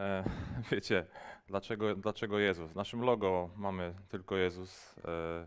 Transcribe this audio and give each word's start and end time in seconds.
E, 0.00 0.24
wiecie, 0.70 1.06
dlaczego, 1.46 1.94
dlaczego 1.94 2.38
Jezus? 2.38 2.70
W 2.70 2.76
naszym 2.76 3.00
logo 3.00 3.50
mamy 3.56 3.94
tylko 4.08 4.36
Jezus. 4.36 4.96
E, 5.04 5.46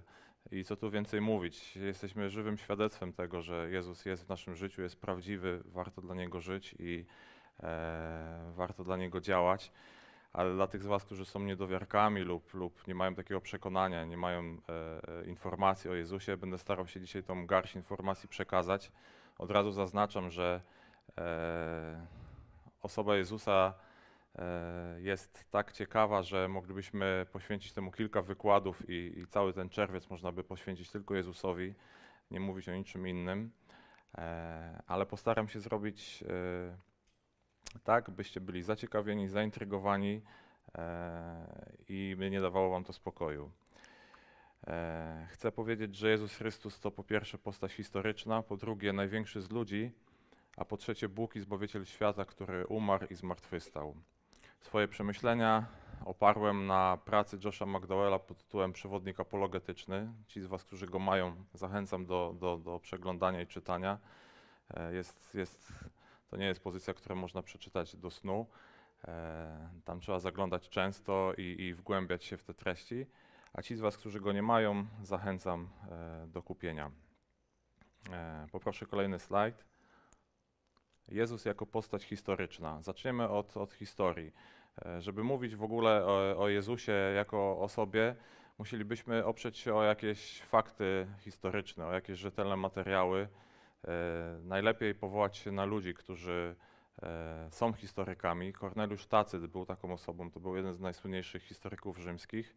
I 0.52 0.64
co 0.64 0.76
tu 0.76 0.92
więcej 0.92 1.22
mówić? 1.22 1.76
Jesteśmy 1.76 2.30
żywym 2.30 2.58
świadectwem 2.58 3.14
tego, 3.14 3.42
że 3.42 3.70
Jezus 3.70 4.06
jest 4.06 4.26
w 4.26 4.30
naszym 4.30 4.56
życiu, 4.56 4.82
jest 4.82 5.02
prawdziwy, 5.02 5.64
warto 5.66 6.02
dla 6.02 6.16
Niego 6.16 6.42
żyć 6.42 6.76
i 6.80 7.06
e, 7.64 8.52
warto 8.56 8.84
dla 8.84 8.98
Niego 8.98 9.22
działać. 9.22 9.72
Ale 10.34 10.54
dla 10.54 10.68
tych 10.68 10.84
z 10.84 10.86
Was, 10.86 11.06
którzy 11.06 11.26
są 11.26 11.40
niedowiarkami 11.40 12.22
lub, 12.22 12.54
lub 12.54 12.88
nie 12.88 12.96
mają 12.96 13.16
takiego 13.16 13.42
przekonania, 13.42 14.06
nie 14.06 14.18
mają 14.18 14.42
e, 14.42 15.20
e, 15.20 15.26
informacji 15.26 15.90
o 15.90 15.94
Jezusie, 15.94 16.38
będę 16.38 16.58
starał 16.58 16.88
się 16.88 17.02
dzisiaj 17.02 17.24
tą 17.24 17.48
garść 17.48 17.76
informacji 17.76 18.30
przekazać. 18.30 18.92
Od 19.38 19.52
razu 19.52 19.72
zaznaczam, 19.72 20.30
że 20.30 20.62
e, 21.18 22.06
osoba 22.82 23.16
Jezusa 23.16 23.74
jest 24.98 25.46
tak 25.52 25.72
ciekawa, 25.72 26.24
że 26.24 26.48
moglibyśmy 26.48 27.26
poświęcić 27.32 27.74
temu 27.74 27.92
kilka 27.92 28.22
wykładów 28.22 28.90
i, 28.90 29.20
i 29.20 29.28
cały 29.28 29.54
ten 29.54 29.70
czerwiec 29.70 30.10
można 30.10 30.32
by 30.32 30.44
poświęcić 30.44 30.90
tylko 30.90 31.16
Jezusowi, 31.16 31.74
nie 32.32 32.40
mówić 32.40 32.70
o 32.70 32.76
niczym 32.76 33.08
innym. 33.08 33.52
E, 34.18 34.82
ale 34.88 35.06
postaram 35.06 35.48
się 35.48 35.60
zrobić 35.60 36.24
e, 36.24 37.80
tak, 37.84 38.12
byście 38.12 38.42
byli 38.42 38.64
zaciekawieni, 38.64 39.28
zaintrygowani 39.28 40.22
i 41.90 42.16
by 42.18 42.30
nie 42.30 42.42
dawało 42.42 42.70
wam 42.70 42.84
to 42.84 42.94
spokoju. 42.94 43.52
Chcę 45.28 45.52
powiedzieć, 45.52 45.96
że 45.96 46.10
Jezus 46.10 46.36
Chrystus 46.36 46.80
to 46.80 46.92
po 46.92 47.04
pierwsze 47.04 47.38
postać 47.38 47.74
historyczna, 47.74 48.44
po 48.44 48.58
drugie 48.58 48.94
największy 48.94 49.42
z 49.42 49.52
ludzi, 49.52 49.92
a 50.58 50.66
po 50.66 50.78
trzecie 50.78 51.10
Bóg 51.10 51.36
i 51.36 51.40
Zbawiciel 51.40 51.86
świata, 51.86 52.26
który 52.26 52.68
umarł 52.68 53.08
i 53.10 53.16
zmartwychwstał. 53.16 53.96
Swoje 54.64 54.88
przemyślenia 54.88 55.66
oparłem 56.06 56.68
na 56.68 56.98
pracy 57.06 57.38
Josha 57.44 57.66
McDowella 57.66 58.20
pod 58.20 58.38
tytułem 58.38 58.74
Przewodnik 58.74 59.20
apologetyczny. 59.20 60.14
Ci 60.28 60.42
z 60.42 60.46
Was, 60.46 60.64
którzy 60.64 60.88
go 60.88 61.00
mają, 61.00 61.36
zachęcam 61.54 62.06
do, 62.06 62.36
do, 62.40 62.58
do 62.58 62.80
przeglądania 62.80 63.42
i 63.42 63.48
czytania. 63.48 64.00
E, 64.74 64.94
jest, 64.94 65.36
jest, 65.36 65.74
to 66.28 66.38
nie 66.38 66.46
jest 66.46 66.64
pozycja, 66.64 66.94
którą 66.94 67.16
można 67.16 67.42
przeczytać 67.42 67.96
do 67.96 68.10
snu. 68.12 68.48
E, 69.08 69.70
tam 69.86 70.00
trzeba 70.00 70.20
zaglądać 70.20 70.70
często 70.70 71.34
i, 71.38 71.62
i 71.62 71.74
wgłębiać 71.74 72.24
się 72.24 72.38
w 72.38 72.44
te 72.44 72.54
treści. 72.54 73.06
A 73.54 73.62
ci 73.62 73.76
z 73.76 73.80
Was, 73.80 73.98
którzy 73.98 74.20
go 74.20 74.32
nie 74.32 74.44
mają, 74.44 74.86
zachęcam 75.02 75.70
e, 75.92 76.28
do 76.28 76.44
kupienia. 76.44 76.92
Poproszę 78.52 78.86
kolejny 78.86 79.20
slajd. 79.20 79.66
Jezus 81.08 81.46
jako 81.46 81.66
postać 81.66 82.04
historyczna. 82.04 82.82
Zaczniemy 82.82 83.30
od, 83.30 83.58
od 83.58 83.74
historii. 83.74 84.32
E, 84.86 85.02
żeby 85.02 85.24
mówić 85.24 85.56
w 85.56 85.64
ogóle 85.64 86.06
o, 86.06 86.38
o 86.38 86.50
Jezusie 86.50 86.92
jako 87.16 87.60
osobie, 87.60 88.16
musielibyśmy 88.58 89.26
oprzeć 89.26 89.58
się 89.58 89.76
o 89.76 89.84
jakieś 89.84 90.42
fakty 90.42 91.08
historyczne, 91.20 91.88
o 91.88 91.94
jakieś 91.94 92.20
rzetelne 92.20 92.56
materiały. 92.56 93.28
E, 93.88 94.40
najlepiej 94.44 94.96
powołać 94.96 95.38
się 95.38 95.52
na 95.52 95.66
ludzi, 95.66 95.94
którzy 95.94 96.56
e, 97.04 97.48
są 97.52 97.74
historykami. 97.74 98.54
Korneliusz 98.54 99.06
Tacyt 99.08 99.46
był 99.46 99.66
taką 99.66 99.94
osobą, 99.94 100.32
to 100.32 100.40
był 100.40 100.56
jeden 100.56 100.74
z 100.76 100.80
najsłynniejszych 100.80 101.44
historyków 101.44 101.98
rzymskich. 101.98 102.56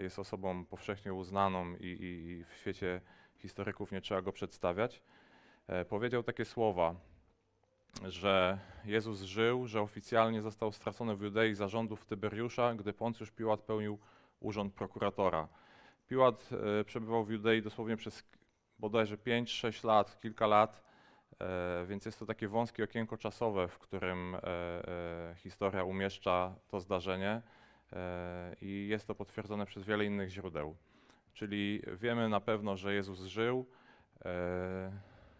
Jest 0.00 0.18
osobą 0.18 0.64
powszechnie 0.64 1.14
uznaną 1.14 1.76
i, 1.76 1.86
i, 1.86 2.30
i 2.30 2.44
w 2.44 2.54
świecie 2.54 3.00
historyków 3.36 3.92
nie 3.92 4.00
trzeba 4.00 4.22
go 4.22 4.32
przedstawiać. 4.32 5.02
Powiedział 5.88 6.22
takie 6.22 6.44
słowa: 6.44 6.94
że 8.08 8.58
Jezus 8.84 9.22
żył, 9.22 9.66
że 9.66 9.80
oficjalnie 9.80 10.42
został 10.42 10.72
stracony 10.72 11.16
w 11.16 11.22
Judei 11.22 11.54
zarządów 11.54 12.04
Tyberiusza, 12.04 12.74
gdy 12.74 12.92
Poncjusz 12.92 13.30
Piłat 13.30 13.60
pełnił 13.60 13.98
urząd 14.40 14.74
prokuratora. 14.74 15.48
Piłat 16.08 16.50
e, 16.80 16.84
przebywał 16.84 17.24
w 17.24 17.30
Judei 17.30 17.62
dosłownie 17.62 17.96
przez 17.96 18.24
bodajże 18.78 19.16
5-6 19.16 19.84
lat, 19.86 20.20
kilka 20.20 20.46
lat, 20.46 20.82
e, 21.40 21.84
więc 21.86 22.04
jest 22.04 22.18
to 22.18 22.26
takie 22.26 22.48
wąskie 22.48 22.84
okienko 22.84 23.16
czasowe, 23.16 23.68
w 23.68 23.78
którym 23.78 24.34
e, 24.34 24.40
historia 25.36 25.84
umieszcza 25.84 26.54
to 26.68 26.80
zdarzenie 26.80 27.42
i 28.60 28.88
jest 28.88 29.06
to 29.06 29.14
potwierdzone 29.14 29.66
przez 29.66 29.84
wiele 29.84 30.04
innych 30.04 30.28
źródeł. 30.28 30.76
Czyli 31.34 31.82
wiemy 32.00 32.28
na 32.28 32.40
pewno, 32.40 32.76
że 32.76 32.94
Jezus 32.94 33.20
żył, 33.20 33.66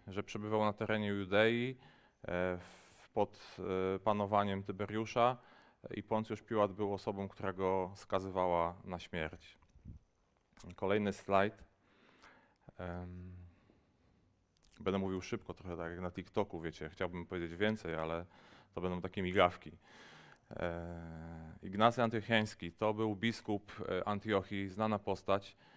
że 0.06 0.22
przebywał 0.22 0.64
na 0.64 0.72
terenie 0.72 1.08
Judei, 1.08 1.76
pod 3.14 3.56
e, 3.58 3.98
panowaniem 3.98 4.62
Tyberiusza 4.62 5.36
i 5.94 6.02
Poncjusz 6.02 6.42
Piłat 6.42 6.72
był 6.72 6.94
osobą, 6.94 7.28
która 7.28 7.52
go 7.52 7.92
skazywała 7.94 8.74
na 8.84 8.98
śmierć. 8.98 9.58
Kolejny 10.76 11.12
slajd. 11.12 11.64
Będę 14.80 14.98
mówił 14.98 15.20
szybko, 15.20 15.54
trochę 15.54 15.76
tak 15.76 15.90
jak 15.90 16.00
na 16.00 16.10
TikToku, 16.10 16.60
wiecie, 16.60 16.88
chciałbym 16.88 17.26
powiedzieć 17.26 17.56
więcej, 17.56 17.94
ale 17.94 18.26
to 18.74 18.80
będą 18.80 19.00
takie 19.00 19.22
migawki. 19.22 19.72
E, 20.50 21.56
Ignacy 21.62 22.02
Antiochiański 22.02 22.72
to 22.72 22.94
był 22.94 23.16
biskup 23.16 23.72
Antiochii, 24.04 24.68
znana 24.68 24.98
postać, 24.98 25.56
E, 25.56 25.69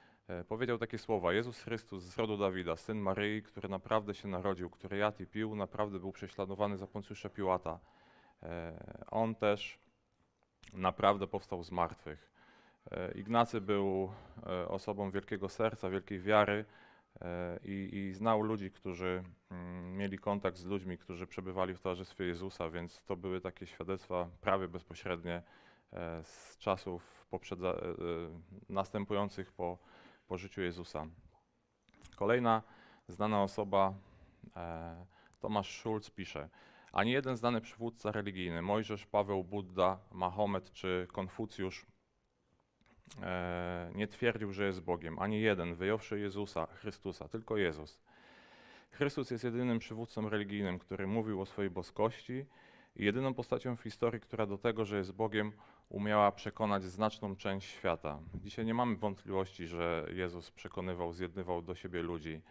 powiedział 0.47 0.77
takie 0.77 0.97
słowa: 0.97 1.33
Jezus 1.33 1.59
Chrystus 1.59 2.03
z 2.03 2.17
rodu 2.17 2.37
Dawida, 2.37 2.75
syn 2.75 2.99
Maryi, 2.99 3.43
który 3.43 3.69
naprawdę 3.69 4.13
się 4.13 4.27
narodził, 4.27 4.69
który 4.69 4.97
jadł 4.97 5.23
i 5.23 5.25
pił, 5.25 5.55
naprawdę 5.55 5.99
był 5.99 6.11
prześladowany 6.11 6.77
za 6.77 6.87
Poncjusza 6.87 7.29
Piłata. 7.29 7.79
E, 8.43 8.73
on 9.11 9.35
też 9.35 9.79
naprawdę 10.73 11.27
powstał 11.27 11.63
z 11.63 11.71
martwych. 11.71 12.31
E, 12.91 13.11
Ignacy 13.11 13.61
był 13.61 14.11
osobą 14.67 15.11
wielkiego 15.11 15.49
serca, 15.49 15.89
wielkiej 15.89 16.19
wiary 16.19 16.65
i, 17.63 17.89
i 17.93 18.13
znał 18.13 18.41
ludzi, 18.41 18.71
którzy 18.71 19.23
mm, 19.51 19.97
mieli 19.97 20.17
kontakt 20.19 20.57
z 20.57 20.65
ludźmi, 20.65 20.97
którzy 20.97 21.27
przebywali 21.27 21.73
w 21.73 21.79
towarzystwie 21.79 22.25
Jezusa, 22.25 22.69
więc 22.69 23.03
to 23.03 23.15
były 23.15 23.41
takie 23.41 23.65
świadectwa 23.67 24.29
prawie 24.41 24.67
bezpośrednie 24.67 25.41
z 26.23 26.57
czasów 26.57 27.25
następujących 28.69 29.51
po 29.51 29.77
po 30.27 30.37
życiu 30.37 30.61
Jezusa. 30.61 31.07
Kolejna 32.15 32.61
znana 33.07 33.43
osoba, 33.43 33.93
e, 34.55 35.05
Tomasz 35.39 35.79
Schulz 35.79 36.09
pisze, 36.09 36.49
ani 36.91 37.11
jeden 37.11 37.37
znany 37.37 37.61
przywódca 37.61 38.11
religijny, 38.11 38.61
Mojżesz, 38.61 39.05
Paweł, 39.05 39.43
Buddha, 39.43 39.99
Mahomet 40.11 40.71
czy 40.71 41.07
Konfucjusz 41.11 41.85
e, 43.21 43.91
nie 43.95 44.07
twierdził, 44.07 44.53
że 44.53 44.65
jest 44.65 44.81
Bogiem. 44.81 45.19
Ani 45.19 45.41
jeden, 45.41 45.75
wyjąwszy 45.75 46.19
Jezusa, 46.19 46.65
Chrystusa, 46.65 47.27
tylko 47.27 47.57
Jezus. 47.57 48.01
Chrystus 48.91 49.31
jest 49.31 49.43
jedynym 49.43 49.79
przywódcą 49.79 50.29
religijnym, 50.29 50.79
który 50.79 51.07
mówił 51.07 51.41
o 51.41 51.45
swojej 51.45 51.71
boskości 51.71 52.45
jedyną 52.95 53.33
postacią 53.33 53.75
w 53.75 53.81
historii, 53.81 54.21
która 54.21 54.45
do 54.45 54.57
tego, 54.57 54.85
że 54.85 54.97
jest 54.97 55.11
Bogiem, 55.11 55.51
umiała 55.89 56.31
przekonać 56.31 56.83
znaczną 56.83 57.35
część 57.35 57.69
świata. 57.69 58.19
Dzisiaj 58.35 58.65
nie 58.65 58.73
mamy 58.73 58.95
wątpliwości, 58.95 59.67
że 59.67 60.05
Jezus 60.13 60.51
przekonywał, 60.51 61.13
zjednywał 61.13 61.61
do 61.61 61.75
siebie 61.75 62.01
ludzi. 62.01 62.41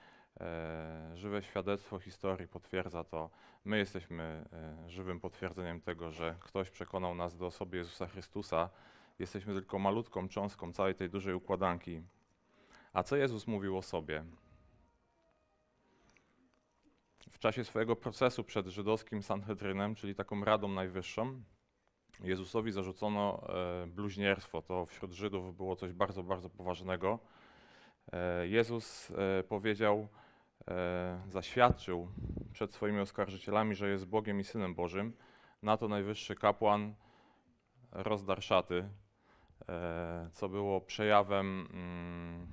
E, 0.41 1.12
żywe 1.14 1.42
świadectwo 1.42 1.98
historii 1.98 2.48
potwierdza 2.48 3.04
to. 3.04 3.30
My 3.64 3.78
jesteśmy 3.78 4.44
e, 4.53 4.91
żywym 4.91 5.20
potwierdzeniem 5.20 5.80
tego, 5.80 6.10
że 6.10 6.36
ktoś 6.41 6.70
przekonał 6.70 7.14
nas 7.14 7.36
do 7.36 7.47
osoby 7.47 7.76
Jezusa 7.76 8.06
Chrystusa. 8.06 8.70
Jesteśmy 9.19 9.54
tylko 9.54 9.78
malutką 9.78 10.28
cząstką 10.28 10.72
całej 10.72 10.94
tej 10.94 11.10
dużej 11.10 11.34
układanki. 11.34 12.03
A 12.92 13.03
co 13.03 13.16
Jezus 13.16 13.47
mówił 13.47 13.78
o 13.78 13.82
sobie? 13.82 14.24
W 17.31 17.38
czasie 17.38 17.65
swojego 17.65 17.97
procesu 17.97 18.44
przed 18.44 18.66
żydowskim 18.66 19.22
Sanhedrynem, 19.22 19.94
czyli 19.94 20.15
taką 20.15 20.44
Radą 20.44 20.69
Najwyższą, 20.69 21.43
Jezusowi 22.21 22.72
zarzucono 22.72 23.42
e, 23.48 23.86
bluźnierstwo. 23.86 24.63
To 24.63 24.86
wśród 24.86 25.13
Żydów 25.13 25.57
było 25.57 25.77
coś 25.77 25.92
bardzo, 25.92 26.22
bardzo 26.22 26.51
poważnego. 26.51 27.19
E, 28.13 28.48
Jezus 28.48 29.10
e, 29.10 29.42
powiedział, 29.42 30.09
zaświadczył 31.28 32.09
przed 32.53 32.74
swoimi 32.74 33.01
oskarżycielami, 33.01 33.75
że 33.75 33.89
jest 33.89 34.07
Bogiem 34.07 34.41
i 34.41 34.45
Synem 34.45 34.75
Bożym. 34.75 35.13
Na 35.63 35.77
to 35.77 35.89
najwyższy 35.89 36.34
kapłan 36.34 36.95
rozdarł 37.92 38.41
szaty, 38.41 38.89
co 40.33 40.48
było 40.48 40.80
przejawem 40.80 41.68
mm, 41.72 42.47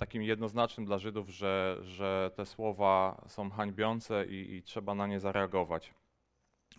takim 0.00 0.22
jednoznacznym 0.22 0.86
dla 0.86 0.98
Żydów, 0.98 1.28
że, 1.28 1.78
że 1.82 2.30
te 2.34 2.46
słowa 2.46 3.24
są 3.26 3.50
hańbiące 3.50 4.26
i, 4.26 4.54
i 4.54 4.62
trzeba 4.62 4.94
na 4.94 5.06
nie 5.06 5.20
zareagować. 5.20 5.94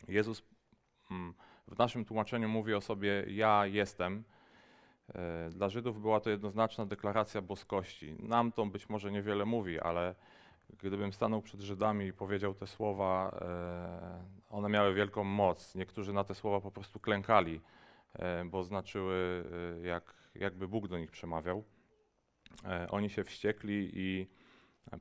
Jezus 0.07 0.44
mm, 1.12 1.33
w 1.68 1.77
naszym 1.77 2.06
tłumaczeniu 2.06 2.50
mówi 2.50 2.73
o 2.73 2.81
sobie: 2.81 3.25
Ja 3.27 3.65
jestem. 3.65 4.23
E, 5.15 5.50
dla 5.50 5.69
Żydów 5.69 6.01
była 6.01 6.19
to 6.19 6.29
jednoznaczna 6.29 6.85
deklaracja 6.85 7.41
boskości. 7.41 8.15
Nam 8.19 8.51
to 8.51 8.65
być 8.65 8.89
może 8.89 9.12
niewiele 9.12 9.45
mówi, 9.45 9.79
ale 9.79 10.15
gdybym 10.79 11.13
stanął 11.13 11.41
przed 11.41 11.62
Żydami 11.62 12.06
i 12.06 12.13
powiedział 12.13 12.53
te 12.53 12.68
słowa, 12.68 13.39
e, 13.41 14.23
one 14.50 14.69
miały 14.69 14.94
wielką 14.94 15.23
moc. 15.23 15.75
Niektórzy 15.75 16.13
na 16.13 16.23
te 16.23 16.35
słowa 16.35 16.62
po 16.62 16.71
prostu 16.71 17.00
klękali, 17.00 17.62
e, 18.13 18.45
bo 18.45 18.63
znaczyły, 18.63 19.44
jak, 19.83 20.13
jakby 20.35 20.68
Bóg 20.68 20.88
do 20.88 20.97
nich 20.97 21.12
przemawiał. 21.12 21.63
E, 22.65 22.88
oni 22.92 23.09
się 23.09 23.24
wściekli 23.24 23.92
i 23.94 24.27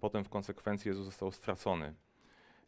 potem 0.00 0.25
w 0.25 0.29
konsekwencji 0.29 0.88
Jezus 0.88 1.05
został 1.05 1.32
stracony. 1.32 1.94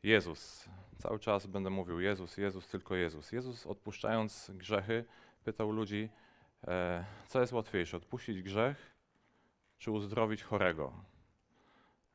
Jezus, 0.02 0.68
cały 0.98 1.18
czas 1.18 1.46
będę 1.46 1.70
mówił 1.70 2.00
Jezus, 2.00 2.36
Jezus, 2.36 2.68
tylko 2.68 2.94
Jezus. 2.94 3.32
Jezus 3.32 3.66
odpuszczając 3.66 4.50
grzechy 4.54 5.04
pytał 5.44 5.70
ludzi, 5.70 6.08
e, 6.66 7.04
co 7.26 7.40
jest 7.40 7.52
łatwiejsze, 7.52 7.96
odpuścić 7.96 8.42
grzech 8.42 8.96
czy 9.78 9.90
uzdrowić 9.90 10.42
chorego. 10.42 10.92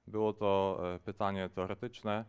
Było 0.08 0.34
to 0.34 0.80
e, 0.96 1.00
pytanie 1.00 1.50
teoretyczne, 1.50 2.26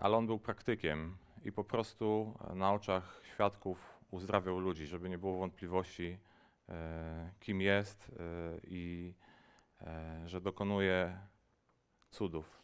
ale 0.00 0.16
on 0.16 0.26
był 0.26 0.38
praktykiem 0.38 1.16
i 1.44 1.52
po 1.52 1.64
prostu 1.64 2.38
na 2.54 2.72
oczach 2.72 3.20
świadków 3.24 3.98
uzdrawiał 4.10 4.58
ludzi, 4.58 4.86
żeby 4.86 5.08
nie 5.08 5.18
było 5.18 5.38
wątpliwości, 5.38 6.18
kim 7.40 7.60
jest 7.60 8.12
i 8.64 9.14
że 10.26 10.40
dokonuje 10.40 11.18
cudów. 12.10 12.56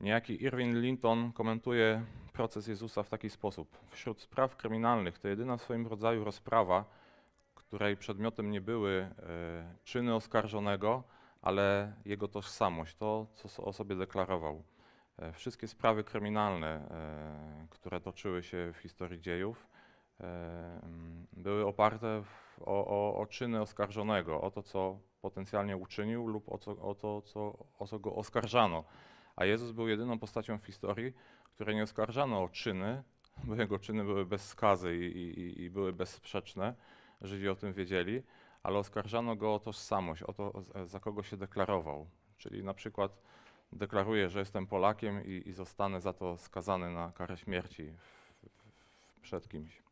Niejaki 0.00 0.42
Irwin 0.44 0.80
Linton 0.80 1.32
komentuje 1.32 2.04
proces 2.32 2.66
Jezusa 2.66 3.02
w 3.02 3.08
taki 3.08 3.30
sposób. 3.30 3.78
Wśród 3.90 4.20
spraw 4.20 4.56
kryminalnych 4.56 5.18
to 5.18 5.28
jedyna 5.28 5.56
w 5.56 5.62
swoim 5.62 5.86
rodzaju 5.86 6.24
rozprawa, 6.24 6.84
której 7.54 7.96
przedmiotem 7.96 8.50
nie 8.50 8.60
były 8.60 8.92
e, 8.92 9.08
czyny 9.84 10.14
oskarżonego, 10.14 11.02
ale 11.42 11.92
jego 12.04 12.28
tożsamość, 12.28 12.96
to, 12.96 13.26
co 13.34 13.64
o 13.64 13.72
sobie 13.72 13.96
deklarował. 13.96 14.62
E, 15.18 15.32
wszystkie 15.32 15.68
sprawy 15.68 16.04
kryminalne, 16.04 16.68
e, 16.68 17.66
które 17.70 18.00
toczyły 18.00 18.42
się 18.42 18.72
w 18.72 18.76
historii 18.78 19.20
dziejów, 19.20 19.66
były 21.32 21.66
oparte 21.66 22.22
w, 22.22 22.62
o, 22.62 22.86
o, 22.86 23.18
o, 23.18 23.26
czyny 23.26 23.60
oskarżonego, 23.60 24.40
o 24.40 24.50
to, 24.50 24.62
co 24.62 24.98
potencjalnie 25.20 25.76
uczynił 25.76 26.26
lub 26.26 26.48
o, 26.48 26.58
co, 26.58 26.70
o 26.70 26.94
to, 26.94 27.22
co, 27.22 27.66
o 27.78 27.86
co 27.86 27.98
go 27.98 28.14
oskarżano. 28.14 28.84
A 29.36 29.44
Jezus 29.44 29.72
był 29.72 29.88
jedyną 29.88 30.18
postacią 30.18 30.58
w 30.58 30.64
historii, 30.64 31.12
której 31.54 31.76
nie 31.76 31.82
oskarżano 31.82 32.42
o 32.42 32.48
czyny, 32.48 33.02
bo 33.44 33.54
jego 33.54 33.78
czyny 33.78 34.04
były 34.04 34.26
bez 34.26 34.48
skazy 34.48 34.96
i, 34.96 35.40
i, 35.40 35.62
i 35.62 35.70
były 35.70 35.92
bezsprzeczne, 35.92 36.74
Żydzi 37.20 37.48
o 37.48 37.56
tym 37.56 37.72
wiedzieli, 37.72 38.22
ale 38.62 38.78
oskarżano 38.78 39.36
go 39.36 39.54
o 39.54 39.58
tożsamość, 39.58 40.22
o 40.22 40.32
to, 40.32 40.62
za 40.86 41.00
kogo 41.00 41.22
się 41.22 41.36
deklarował. 41.36 42.06
Czyli 42.38 42.64
na 42.64 42.74
przykład 42.74 43.18
deklaruje, 43.72 44.28
że 44.28 44.38
jestem 44.38 44.66
Polakiem 44.66 45.24
i, 45.24 45.48
i 45.48 45.52
zostanę 45.52 46.00
za 46.00 46.12
to 46.12 46.38
skazany 46.38 46.90
na 46.90 47.12
karę 47.12 47.36
śmierci 47.36 47.92
w, 47.92 48.32
w, 48.48 49.20
przed 49.20 49.48
kimś. 49.48 49.87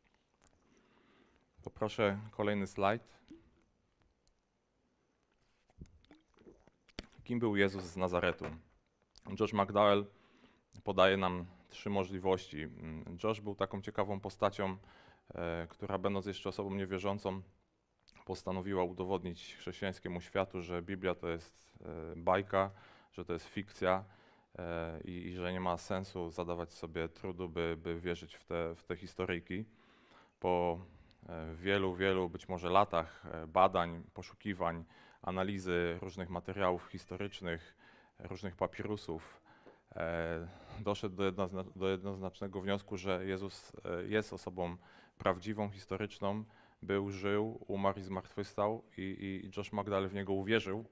Poproszę 1.67 2.19
kolejny 2.31 2.67
slajd. 2.67 3.03
Kim 7.25 7.39
był 7.39 7.57
Jezus 7.57 7.85
z 7.85 7.97
Nazaretu? 7.97 8.45
Josh 9.41 9.53
McDowell 9.53 10.07
podaje 10.85 11.17
nam 11.17 11.47
trzy 11.69 11.91
możliwości. 11.91 12.69
Josh 13.25 13.41
był 13.41 13.55
taką 13.55 13.83
ciekawą 13.83 14.21
postacią, 14.21 14.77
e, 15.35 15.67
która 15.71 15.99
będąc 15.99 16.27
jeszcze 16.27 16.49
osobą 16.49 16.75
niewierzącą, 16.75 17.43
postanowiła 18.25 18.85
udowodnić 18.85 19.57
chrześcijańskiemu 19.57 20.21
światu, 20.21 20.63
że 20.63 20.83
Biblia 20.83 21.15
to 21.15 21.29
jest 21.29 21.79
e, 21.81 22.17
bajka, 22.17 22.71
że 23.13 23.25
to 23.25 23.33
jest 23.33 23.47
fikcja 23.47 24.05
e, 24.59 25.01
i, 25.05 25.11
i, 25.11 25.35
że 25.35 25.53
nie 25.53 25.61
ma 25.61 25.77
sensu 25.77 26.31
zadawać 26.31 26.73
sobie 26.73 27.09
trudu, 27.09 27.49
by, 27.49 27.77
by 27.83 28.01
wierzyć 28.01 28.35
w 28.35 28.45
te, 28.45 28.75
w 28.75 28.85
te 28.85 28.97
historyjki. 28.97 29.65
Po 30.41 30.81
wielu, 31.55 31.95
wielu 31.95 32.29
być 32.29 32.49
może 32.49 32.71
latach 32.71 33.27
e, 33.27 33.47
badań, 33.47 34.03
poszukiwań, 34.15 34.85
analizy 35.23 35.99
różnych 36.01 36.31
materiałów 36.31 36.87
historycznych, 36.87 37.77
różnych 38.19 38.57
papirusów, 38.57 39.41
e, 39.97 40.49
doszedł 40.81 41.17
do, 41.17 41.25
jednozna 41.25 41.65
do 41.77 41.89
jednoznacznego 41.89 42.61
wniosku, 42.61 42.97
że 42.97 43.27
Jezus 43.27 43.73
e, 43.85 44.07
jest 44.07 44.33
osobą 44.33 44.77
prawdziwą, 45.19 45.71
historyczną, 45.71 46.45
był, 46.83 47.11
żył, 47.11 47.65
umarł 47.67 47.99
i 47.99 48.03
zmartwychwstał 48.03 48.85
i, 48.97 49.03
i 49.03 49.51
Josh 49.57 49.73
Magdal 49.73 50.09
w 50.09 50.15
niego 50.15 50.33
uwierzył, 50.33 50.85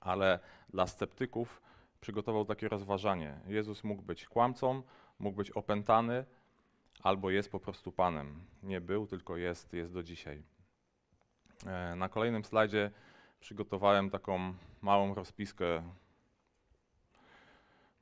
ale 0.00 0.38
dla 0.68 0.86
sceptyków 0.86 1.62
przygotował 2.00 2.44
takie 2.44 2.68
rozważanie. 2.68 3.40
Jezus 3.46 3.84
mógł 3.84 4.02
być 4.02 4.26
kłamcą, 4.26 4.82
mógł 5.18 5.36
być 5.36 5.50
opętany, 5.50 6.24
albo 7.02 7.30
jest 7.30 7.52
po 7.52 7.60
prostu 7.60 7.92
Panem. 7.92 8.44
Nie 8.62 8.80
był, 8.80 9.06
tylko 9.06 9.36
jest, 9.36 9.72
jest 9.72 9.92
do 9.92 10.02
dzisiaj. 10.02 10.42
E, 11.66 11.96
na 11.96 12.08
kolejnym 12.08 12.44
slajdzie 12.44 12.90
przygotowałem 13.40 14.10
taką 14.10 14.54
małą 14.82 15.14
rozpiskę 15.14 15.82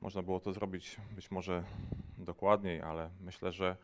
można 0.01 0.21
było 0.21 0.39
to 0.39 0.53
zrobić 0.53 0.97
być 1.11 1.31
może 1.31 1.63
dokładniej, 2.17 2.81
ale 2.81 3.09
myślę, 3.19 3.51
że 3.51 3.75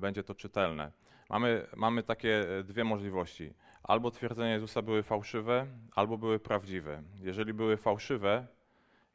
będzie 0.00 0.22
to 0.22 0.34
czytelne. 0.34 0.92
Mamy, 1.28 1.66
mamy 1.76 2.02
takie 2.02 2.58
e, 2.58 2.64
dwie 2.64 2.84
możliwości. 2.84 3.54
Albo 3.82 4.10
twierdzenia 4.10 4.52
Jezusa 4.52 4.82
były 4.82 5.02
fałszywe, 5.02 5.66
albo 5.94 6.18
były 6.18 6.38
prawdziwe. 6.38 7.02
Jeżeli 7.20 7.54
były 7.54 7.76
fałszywe, 7.76 8.46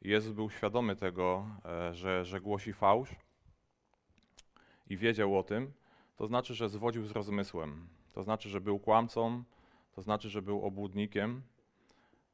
Jezus 0.02 0.32
był 0.32 0.50
świadomy 0.50 0.96
tego, 0.96 1.46
e, 1.64 1.94
że, 1.94 2.24
że 2.24 2.40
głosi 2.40 2.72
fałsz 2.72 3.16
i 4.86 4.96
wiedział 4.96 5.38
o 5.38 5.42
tym, 5.42 5.72
to 6.16 6.26
znaczy, 6.26 6.54
że 6.54 6.68
zwodził 6.68 7.06
z 7.06 7.10
rozmysłem. 7.10 7.88
To 8.12 8.22
znaczy, 8.22 8.48
że 8.48 8.60
był 8.60 8.78
kłamcą, 8.78 9.44
to 9.92 10.02
znaczy, 10.02 10.30
że 10.30 10.42
był 10.42 10.62
obłudnikiem. 10.62 11.42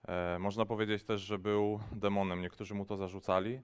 E, 0.09 0.39
można 0.39 0.67
powiedzieć 0.67 1.03
też, 1.03 1.21
że 1.21 1.39
był 1.39 1.81
demonem. 1.93 2.43
Niektórzy 2.43 2.75
mu 2.75 2.85
to 2.85 2.97
zarzucali. 2.97 3.61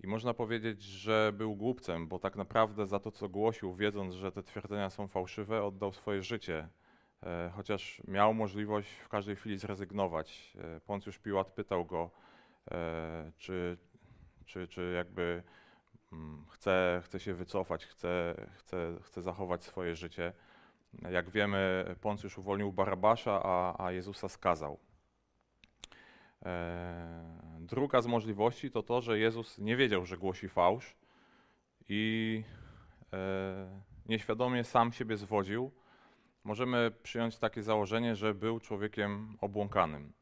I 0.00 0.06
można 0.06 0.34
powiedzieć, 0.34 0.82
że 0.82 1.32
był 1.36 1.56
głupcem, 1.56 2.08
bo 2.08 2.18
tak 2.18 2.36
naprawdę 2.36 2.86
za 2.86 3.00
to, 3.00 3.10
co 3.10 3.28
głosił, 3.28 3.74
wiedząc, 3.74 4.14
że 4.14 4.32
te 4.32 4.42
twierdzenia 4.42 4.90
są 4.90 5.08
fałszywe, 5.08 5.64
oddał 5.64 5.92
swoje 5.92 6.22
życie. 6.22 6.68
E, 7.22 7.50
chociaż 7.56 8.02
miał 8.08 8.34
możliwość 8.34 8.90
w 8.90 9.08
każdej 9.08 9.36
chwili 9.36 9.58
zrezygnować. 9.58 10.56
E, 10.58 10.80
Poncjusz 10.80 11.18
Piłat 11.18 11.50
pytał 11.50 11.84
go, 11.84 12.10
e, 12.70 13.32
czy, 13.36 13.78
czy, 14.44 14.68
czy 14.68 14.92
jakby 14.96 15.42
chce, 16.48 17.02
chce 17.04 17.20
się 17.20 17.34
wycofać, 17.34 17.86
chce, 17.86 18.34
chce, 18.58 18.96
chce 19.02 19.22
zachować 19.22 19.64
swoje 19.64 19.96
życie. 19.96 20.32
Jak 21.10 21.30
wiemy, 21.30 21.94
Poncjusz 22.00 22.38
uwolnił 22.38 22.72
Barabasza, 22.72 23.40
a, 23.44 23.84
a 23.84 23.92
Jezusa 23.92 24.28
skazał. 24.28 24.78
E, 26.44 27.30
druga 27.60 28.02
z 28.02 28.06
możliwości 28.06 28.70
to 28.70 28.82
to, 28.82 29.00
że 29.00 29.18
Jezus 29.18 29.58
nie 29.58 29.76
wiedział, 29.76 30.06
że 30.06 30.16
głosi 30.18 30.48
fałsz 30.48 30.96
i 31.88 32.44
e, 33.12 33.80
nieświadomie 34.06 34.64
sam 34.64 34.92
siebie 34.92 35.16
zwodził. 35.16 35.70
Możemy 36.44 36.90
przyjąć 37.02 37.38
takie 37.38 37.62
założenie, 37.62 38.16
że 38.16 38.34
był 38.34 38.60
człowiekiem 38.60 39.36
obłąkanym. 39.40 40.12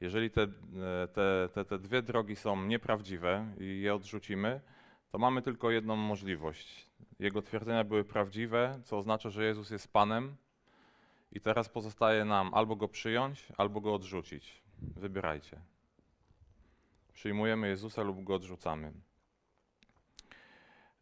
Jeżeli 0.00 0.30
te, 0.30 0.46
te, 1.12 1.48
te, 1.54 1.64
te 1.64 1.78
dwie 1.78 2.02
drogi 2.02 2.36
są 2.36 2.64
nieprawdziwe 2.64 3.54
i 3.60 3.80
je 3.80 3.94
odrzucimy, 3.94 4.60
to 5.10 5.18
mamy 5.18 5.42
tylko 5.42 5.70
jedną 5.70 5.96
możliwość. 5.96 6.86
Jego 7.18 7.42
twierdzenia 7.42 7.84
były 7.84 8.04
prawdziwe, 8.04 8.80
co 8.84 8.98
oznacza, 8.98 9.30
że 9.30 9.44
Jezus 9.44 9.70
jest 9.70 9.92
Panem, 9.92 10.36
i 11.34 11.40
teraz 11.40 11.68
pozostaje 11.68 12.24
nam 12.24 12.54
albo 12.54 12.76
go 12.76 12.88
przyjąć, 12.88 13.46
albo 13.56 13.80
go 13.80 13.94
odrzucić. 13.94 14.62
Wybierajcie. 14.78 15.60
Przyjmujemy 17.12 17.68
Jezusa 17.68 18.02
lub 18.02 18.24
go 18.24 18.34
odrzucamy. 18.34 18.92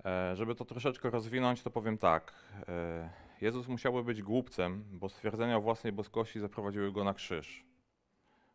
E, 0.05 0.37
żeby 0.37 0.55
to 0.55 0.65
troszeczkę 0.65 1.11
rozwinąć, 1.11 1.63
to 1.63 1.71
powiem 1.71 1.99
tak. 1.99 2.33
E, 2.69 3.11
Jezus 3.41 3.69
musiałby 3.69 4.05
być 4.05 4.23
głupcem, 4.23 4.85
bo 4.93 5.09
stwierdzenia 5.09 5.57
o 5.57 5.61
własnej 5.61 5.93
boskości 5.93 6.41
zaprowadziły 6.41 6.93
go 6.93 7.05
na 7.05 7.15
krzyż. 7.15 7.65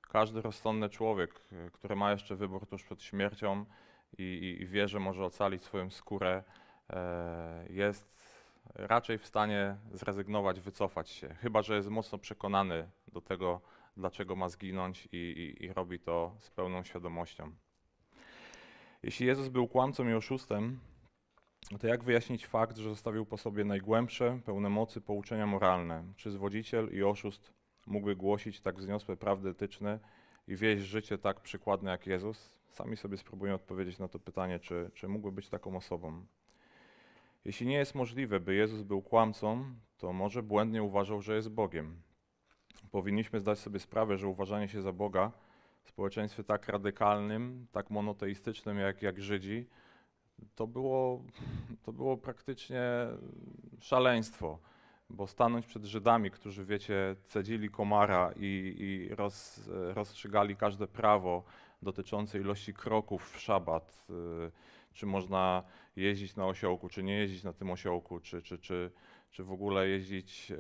Każdy 0.10 0.42
rozsądny 0.42 0.90
człowiek, 0.90 1.42
e, 1.52 1.72
który 1.72 1.96
ma 1.96 2.12
jeszcze 2.12 2.36
wybór 2.36 2.68
tuż 2.68 2.84
przed 2.84 3.02
śmiercią 3.02 3.66
i, 4.18 4.58
i, 4.62 4.66
wie, 4.66 4.88
że 4.88 5.00
może 5.00 5.26
ocalić 5.26 5.64
swoją 5.64 5.90
skórę, 5.90 6.44
e, 6.90 7.66
jest 7.70 8.18
raczej 8.76 9.18
w 9.18 9.26
stanie 9.26 9.78
zrezygnować, 9.94 10.60
wycofać 10.60 11.10
się, 11.10 11.34
chyba 11.34 11.62
że 11.62 11.76
jest 11.76 11.90
mocno 11.90 12.18
przekonany 12.18 12.90
do 13.08 13.22
tego, 13.22 13.62
dlaczego 13.98 14.36
ma 14.36 14.50
zginąć 14.50 15.08
i, 15.12 15.18
i, 15.18 15.66
i 15.66 15.74
robi 15.74 16.00
to 16.00 16.36
z 16.40 16.52
pełną 16.52 16.84
świadomością. 16.84 17.52
Jeśli 19.04 19.26
Jezus 19.26 19.48
był 19.48 19.68
kłamcą 19.68 20.10
i 20.10 20.14
oszustem, 20.14 20.80
to 21.80 21.88
jak 21.88 22.04
wyjaśnić 22.04 22.48
fakt, 22.48 22.78
że 22.78 22.90
zostawił 22.90 23.26
po 23.26 23.38
sobie 23.38 23.66
najgłębsze, 23.66 24.40
pełne 24.46 24.70
mocy 24.70 25.02
pouczenia 25.02 25.46
moralne? 25.46 26.04
Czy 26.16 26.32
zwodziciel 26.32 26.90
i 26.94 27.04
oszust 27.04 27.57
mógłby 27.88 28.16
głosić 28.16 28.62
tak 28.62 28.76
wzniosłe 28.76 29.18
prawdy 29.18 29.50
etyczne 29.50 30.00
i 30.48 30.56
wieść 30.56 30.84
życie 30.84 31.18
tak 31.18 31.42
przykładne 31.42 31.92
jak 31.92 32.08
Jezus? 32.08 32.58
Sami 32.70 32.98
sobie 32.98 33.18
spróbuję 33.18 33.56
odpowiedzieć 33.56 34.00
na 34.00 34.08
to 34.08 34.20
pytanie, 34.20 34.60
czy, 34.60 34.92
czy 34.94 35.08
mógłby 35.08 35.32
być 35.32 35.50
taką 35.50 35.78
osobą. 35.78 36.26
Jeśli 37.46 37.68
nie 37.68 37.78
jest 37.78 37.96
możliwe, 37.96 38.40
by 38.40 38.56
Jezus 38.56 38.82
był 38.82 39.02
kłamcą, 39.02 39.66
to 39.98 40.14
może 40.14 40.44
błędnie 40.44 40.84
uważał, 40.84 41.22
że 41.22 41.36
jest 41.36 41.50
Bogiem. 41.50 42.02
Powinniśmy 42.92 43.40
zdać 43.40 43.60
sobie 43.60 43.80
sprawę, 43.80 44.18
że 44.18 44.28
uważanie 44.28 44.68
się 44.68 44.82
za 44.82 44.92
Boga 44.92 45.32
w 45.84 45.90
społeczeństwie 45.90 46.44
tak 46.44 46.68
radykalnym, 46.68 47.68
tak 47.72 47.90
monoteistycznym 47.90 48.78
jak, 48.78 49.02
jak 49.02 49.22
Żydzi, 49.22 49.68
to 50.56 50.68
było, 50.68 51.24
to 51.84 51.94
było 51.94 52.18
praktycznie 52.18 52.82
szaleństwo. 53.80 54.60
Bo 55.10 55.28
stanąć 55.28 55.66
przed 55.66 55.86
Żydami, 55.86 56.32
którzy, 56.32 56.66
wiecie, 56.66 57.16
cedzili 57.26 57.70
komara 57.70 58.32
i, 58.36 58.76
i 58.80 59.16
roz, 59.16 59.62
rozstrzygali 59.94 60.56
każde 60.56 60.88
prawo 60.88 61.44
dotyczące 61.82 62.40
ilości 62.40 62.74
kroków 62.74 63.32
w 63.32 63.40
szabat, 63.40 64.06
y, 64.10 64.52
czy 64.94 65.06
można 65.06 65.64
jeździć 65.96 66.36
na 66.36 66.46
osiołku, 66.46 66.90
czy 66.90 67.04
nie 67.04 67.14
jeździć 67.18 67.44
na 67.44 67.54
tym 67.54 67.72
osiołku, 67.72 68.20
czy, 68.20 68.42
czy, 68.42 68.58
czy, 68.58 68.92
czy 69.32 69.44
w 69.44 69.52
ogóle 69.52 69.88
jeździć, 69.88 70.52
y, 70.52 70.56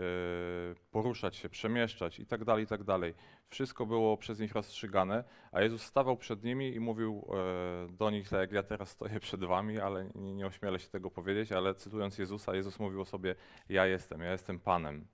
poruszać 0.92 1.36
się, 1.36 1.50
przemieszczać 1.50 2.20
i 2.20 2.26
tak 2.26 2.46
dalej, 2.46 2.64
i 2.64 2.68
tak 2.68 2.84
dalej. 2.84 3.14
Wszystko 3.50 3.86
było 3.86 4.18
przez 4.18 4.40
nich 4.40 4.54
rozstrzygane, 4.54 5.24
a 5.52 5.62
Jezus 5.62 5.82
stawał 5.82 6.18
przed 6.18 6.44
nimi 6.44 6.76
i 6.76 6.80
mówił 6.80 7.28
e, 7.30 7.92
do 7.92 8.10
nich, 8.10 8.30
tak 8.30 8.40
jak 8.40 8.52
ja 8.52 8.64
teraz 8.64 8.90
stoję 8.90 9.20
przed 9.20 9.44
wami, 9.44 9.80
ale 9.80 10.10
nie, 10.16 10.34
nie 10.34 10.48
ośmielę 10.48 10.80
się 10.80 10.90
tego 10.90 11.12
powiedzieć, 11.12 11.52
ale 11.52 11.76
cytując 11.76 12.18
Jezusa, 12.18 12.56
Jezus 12.56 12.80
mówił 12.80 13.02
o 13.02 13.06
sobie, 13.06 13.36
ja 13.70 13.86
jestem, 13.86 14.22
ja 14.22 14.32
jestem 14.32 14.60
Panem. 14.60 15.08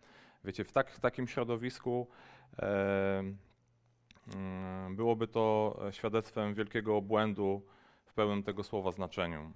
Wiecie, 0.43 0.63
w, 0.63 0.72
tak, 0.72 0.91
w 0.91 1.00
takim 1.00 1.27
środowisku 1.27 2.07
e, 2.60 3.24
mm, 4.36 4.95
byłoby 4.95 5.27
to 5.27 5.79
świadectwem 5.91 6.53
wielkiego 6.53 6.98
obłędu 6.98 7.65
w 8.05 8.13
pełnym 8.13 8.43
tego 8.43 8.63
słowa 8.63 8.91
znaczeniu. 8.91 9.53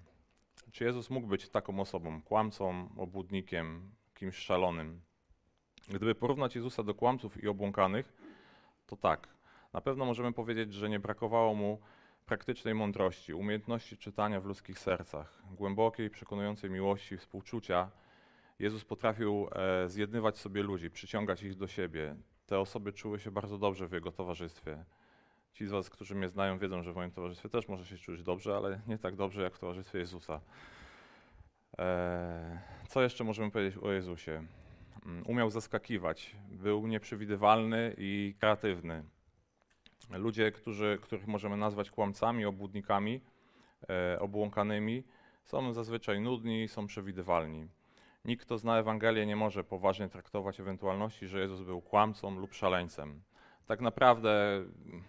Czy 0.71 0.83
Jezus 0.83 1.09
mógł 1.09 1.27
być 1.27 1.49
taką 1.49 1.79
osobą, 1.79 2.21
kłamcą, 2.21 2.89
obłudnikiem, 2.97 3.91
kimś 4.13 4.35
szalonym? 4.35 5.01
Gdyby 5.87 6.15
porównać 6.15 6.55
Jezusa 6.55 6.83
do 6.83 6.95
kłamców 6.95 7.43
i 7.43 7.47
obłąkanych, 7.47 8.13
to 8.87 8.95
tak. 8.95 9.27
Na 9.73 9.81
pewno 9.81 10.05
możemy 10.05 10.33
powiedzieć, 10.33 10.73
że 10.73 10.89
nie 10.89 10.99
brakowało 10.99 11.53
mu 11.53 11.79
praktycznej 12.25 12.75
mądrości, 12.75 13.33
umiejętności 13.33 13.97
czytania 13.97 14.41
w 14.41 14.45
ludzkich 14.45 14.79
sercach, 14.79 15.41
głębokiej, 15.51 16.09
przekonującej 16.09 16.69
miłości 16.69 17.17
współczucia. 17.17 17.91
Jezus 18.59 18.85
potrafił 18.85 19.47
e, 19.51 19.89
zjednywać 19.89 20.37
sobie 20.37 20.63
ludzi, 20.63 20.89
przyciągać 20.89 21.43
ich 21.43 21.55
do 21.55 21.67
siebie. 21.67 22.15
Te 22.45 22.59
osoby 22.59 22.93
czuły 22.93 23.19
się 23.19 23.31
bardzo 23.31 23.57
dobrze 23.57 23.87
w 23.87 23.91
jego 23.91 24.11
towarzystwie. 24.11 24.85
Ci 25.57 25.67
z 25.67 25.71
Was, 25.71 25.89
którzy 25.89 26.15
mnie 26.15 26.29
znają, 26.29 26.59
wiedzą, 26.59 26.83
że 26.83 26.93
w 26.93 26.95
moim 26.95 27.11
towarzystwie 27.11 27.49
też 27.49 27.67
może 27.67 27.85
się 27.85 27.97
czuć 27.97 28.23
dobrze, 28.23 28.55
ale 28.55 28.79
nie 28.87 28.97
tak 28.97 29.15
dobrze 29.15 29.41
jak 29.41 29.55
w 29.55 29.59
towarzystwie 29.59 29.99
Jezusa. 29.99 30.41
E, 31.79 32.61
co 32.87 33.01
jeszcze 33.01 33.23
możemy 33.23 33.51
powiedzieć 33.51 33.83
o 33.83 33.91
Jezusie? 33.91 34.43
Mm, 35.05 35.23
umiał 35.27 35.49
zaskakiwać, 35.49 36.35
był 36.51 36.87
nieprzewidywalny 36.87 37.95
i 37.97 38.35
kreatywny. 38.39 39.03
Ludzie, 40.09 40.51
którzy, 40.51 40.99
których 41.01 41.27
możemy 41.27 41.57
nazwać 41.57 41.91
kłamcami, 41.91 42.45
obłudnikami, 42.45 43.21
e, 43.89 44.19
obłąkanymi, 44.19 45.03
są 45.43 45.73
zazwyczaj 45.73 46.21
nudni, 46.21 46.67
są 46.67 46.87
przewidywalni. 46.87 47.67
Nikt, 48.25 48.45
kto 48.45 48.57
zna 48.57 48.79
Ewangelię, 48.79 49.25
nie 49.25 49.35
może 49.35 49.63
poważnie 49.63 50.09
traktować 50.09 50.59
ewentualności, 50.59 51.27
że 51.27 51.39
Jezus 51.39 51.61
był 51.61 51.81
kłamcą 51.81 52.39
lub 52.39 52.53
szaleńcem. 52.53 53.21
Tak 53.67 53.81
naprawdę, 53.81 54.63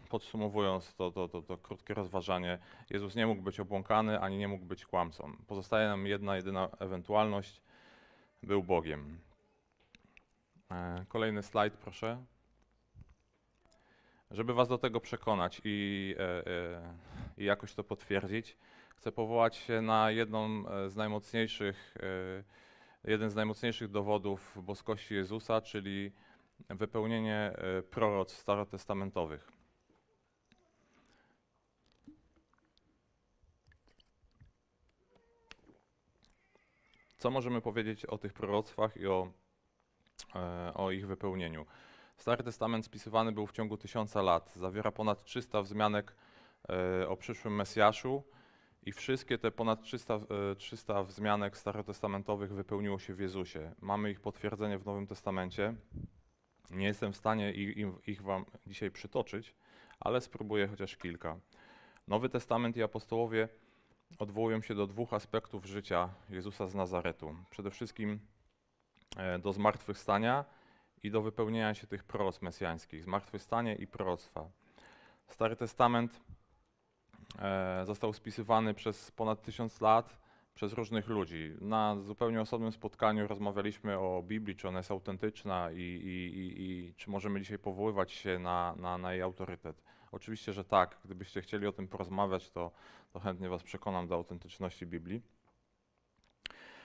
podsumowując 0.08 0.94
to, 0.94 1.10
to, 1.10 1.28
to, 1.28 1.42
to 1.42 1.58
krótkie 1.58 1.94
rozważanie, 1.94 2.58
Jezus 2.90 3.16
nie 3.16 3.26
mógł 3.26 3.42
być 3.42 3.60
obłąkany 3.60 4.20
ani 4.20 4.38
nie 4.38 4.48
mógł 4.48 4.64
być 4.64 4.86
kłamcą. 4.86 5.36
Pozostaje 5.46 5.88
nam 5.88 6.06
jedna, 6.06 6.36
jedyna 6.36 6.68
ewentualność: 6.78 7.62
był 8.42 8.62
Bogiem. 8.62 9.18
E, 10.70 11.04
kolejny 11.08 11.42
slajd, 11.42 11.74
proszę. 11.74 12.24
Żeby 14.30 14.54
Was 14.54 14.68
do 14.68 14.78
tego 14.78 15.00
przekonać 15.00 15.60
i, 15.64 16.14
e, 16.18 16.46
e, 16.46 16.94
i 17.38 17.44
jakoś 17.44 17.74
to 17.74 17.84
potwierdzić, 17.84 18.56
chcę 18.96 19.12
powołać 19.12 19.56
się 19.56 19.82
na 19.82 20.10
jedną 20.10 20.64
z 20.88 20.96
najmocniejszych, 20.96 21.94
jeden 23.04 23.30
z 23.30 23.34
najmocniejszych 23.34 23.90
dowodów 23.90 24.58
boskości 24.62 25.14
Jezusa, 25.14 25.60
czyli 25.60 26.12
wypełnienie 26.68 27.52
proroc 27.90 28.32
starotestamentowych. 28.32 29.52
Co 37.18 37.30
możemy 37.30 37.60
powiedzieć 37.60 38.06
o 38.06 38.18
tych 38.18 38.32
proroctwach 38.32 38.96
i 38.96 39.06
o 39.06 39.32
E, 40.34 40.74
o 40.74 40.90
ich 40.90 41.06
wypełnieniu. 41.06 41.66
Stary 42.16 42.44
Testament 42.44 42.84
spisywany 42.84 43.32
był 43.32 43.46
w 43.46 43.52
ciągu 43.52 43.76
tysiąca 43.76 44.22
lat. 44.22 44.52
Zawiera 44.56 44.92
ponad 44.92 45.24
300 45.24 45.62
wzmianek 45.62 46.16
e, 46.68 47.08
o 47.08 47.16
przyszłym 47.16 47.54
Mesjaszu 47.54 48.24
i 48.82 48.92
wszystkie 48.92 49.38
te 49.38 49.50
ponad 49.50 49.82
300, 49.82 50.20
300 50.58 51.00
e, 51.00 51.04
wzmianek 51.04 51.56
starotestamentowych 51.56 52.52
wypełniło 52.52 52.98
się 52.98 53.14
w 53.14 53.20
Jezusie. 53.20 53.74
Mamy 53.80 54.10
ich 54.10 54.20
potwierdzenie 54.20 54.78
w 54.78 54.86
Nowym 54.86 55.06
Testamencie. 55.06 55.74
Nie 56.70 56.86
jestem 56.86 57.12
w 57.12 57.16
stanie 57.16 57.52
ich, 57.52 57.76
ich 58.06 58.22
wam 58.22 58.44
dzisiaj 58.66 58.90
przytoczyć, 58.90 59.54
ale 60.00 60.20
spróbuję 60.20 60.68
chociaż 60.68 60.96
kilka. 60.96 61.36
Nowy 62.08 62.28
Testament 62.28 62.76
i 62.76 62.82
apostołowie 62.82 63.48
odwołują 64.18 64.62
się 64.62 64.74
do 64.74 64.86
dwóch 64.86 65.12
aspektów 65.12 65.64
życia 65.64 66.08
Jezusa 66.30 66.66
z 66.66 66.74
Nazaretu. 66.74 67.36
Przede 67.50 67.70
wszystkim 67.70 68.20
E, 69.16 69.38
do 69.38 69.52
zmartwychwstania 69.52 70.44
i 71.02 71.10
do 71.10 71.22
wypełnienia 71.22 71.74
się 71.74 71.86
tych 71.86 72.04
proroc 72.04 72.42
mesjańskich, 72.42 73.02
zmartwychwstanie 73.02 73.74
i 73.74 73.86
proroctwa. 73.86 74.50
Stary 75.28 75.56
Testament 75.56 76.20
e, 77.38 77.82
został 77.86 78.12
spisywany 78.12 78.74
przez 78.74 79.10
ponad 79.10 79.42
tysiąc 79.42 79.80
lat 79.80 80.27
przez 80.58 80.72
różnych 80.72 81.08
ludzi. 81.08 81.54
Na 81.60 81.96
zupełnie 82.00 82.40
osobnym 82.40 82.72
spotkaniu 82.72 83.26
rozmawialiśmy 83.26 83.98
o 83.98 84.22
Biblii, 84.22 84.56
czy 84.56 84.68
ona 84.68 84.78
jest 84.78 84.90
autentyczna 84.90 85.70
i, 85.72 85.76
i, 85.76 86.38
i, 86.38 86.62
i 86.62 86.94
czy 86.94 87.10
możemy 87.10 87.40
dzisiaj 87.40 87.58
powoływać 87.58 88.12
się 88.12 88.38
na, 88.38 88.74
na, 88.76 88.98
na, 88.98 89.12
jej 89.12 89.22
autorytet. 89.22 89.82
Oczywiście, 90.12 90.52
że 90.52 90.64
tak. 90.64 90.98
Gdybyście 91.04 91.40
chcieli 91.42 91.66
o 91.66 91.72
tym 91.72 91.88
porozmawiać, 91.88 92.50
to, 92.50 92.70
to 93.12 93.20
chętnie 93.20 93.48
Was 93.48 93.62
przekonam 93.62 94.08
do 94.08 94.14
autentyczności 94.14 94.86
Biblii. 94.86 95.22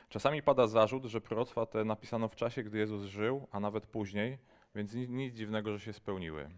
Czasami 0.09 0.43
pada 0.43 0.67
zarzut, 0.67 1.05
że 1.05 1.21
proroctwa 1.21 1.65
te 1.65 1.85
napisano 1.85 2.27
w 2.27 2.35
czasie, 2.35 2.63
gdy 2.63 2.77
Jezus 2.77 3.03
żył, 3.03 3.47
a 3.51 3.59
nawet 3.59 3.85
później, 3.85 4.37
więc 4.75 4.93
nic, 4.93 5.09
nic 5.09 5.35
dziwnego, 5.35 5.71
że 5.71 5.79
się 5.79 5.93
spełniły. 5.93 6.49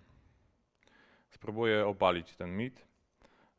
Spróbuję 1.29 1.87
obalić 1.87 2.35
ten 2.35 2.57
mit. 2.57 2.87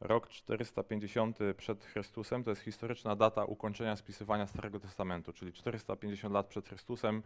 Rok 0.01 0.29
450 0.29 1.39
przed 1.57 1.85
Chrystusem 1.85 2.45
to 2.45 2.51
jest 2.51 2.63
historyczna 2.63 3.17
data 3.17 3.45
ukończenia 3.45 3.97
spisywania 3.97 4.47
Starego 4.47 4.81
Testamentu, 4.81 5.33
czyli 5.33 5.53
450 5.53 6.35
lat 6.35 6.47
przed 6.47 6.69
Chrystusem 6.69 7.23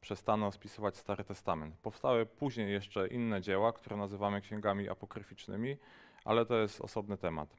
przestano 0.00 0.52
spisywać 0.52 0.96
Stary 0.96 1.24
Testament. 1.24 1.76
Powstały 1.76 2.26
później 2.26 2.72
jeszcze 2.72 3.08
inne 3.08 3.40
dzieła, 3.40 3.72
które 3.72 3.96
nazywamy 3.96 4.40
księgami 4.40 4.88
apokryficznymi, 4.88 5.76
ale 6.24 6.46
to 6.46 6.58
jest 6.58 6.80
osobny 6.80 7.18
temat. 7.18 7.56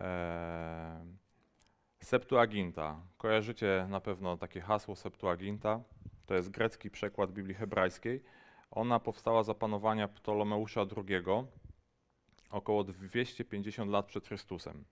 Eee, 0.00 1.16
Septuaginta. 2.00 3.00
Kojarzycie 3.18 3.86
na 3.88 4.00
pewno 4.00 4.36
takie 4.36 4.60
hasło 4.60 4.96
Septuaginta. 4.96 5.80
To 6.26 6.34
jest 6.34 6.50
grecki 6.50 6.90
przekład 6.90 7.32
Biblii 7.32 7.54
hebrajskiej. 7.54 8.22
Ona 8.70 9.00
powstała 9.00 9.42
za 9.42 9.54
panowania 9.54 10.08
Ptolomeusza 10.08 10.80
II 10.96 11.24
około 12.52 12.84
250 12.84 13.90
lat 13.90 14.06
przed 14.06 14.26
Chrystusem. 14.26 14.84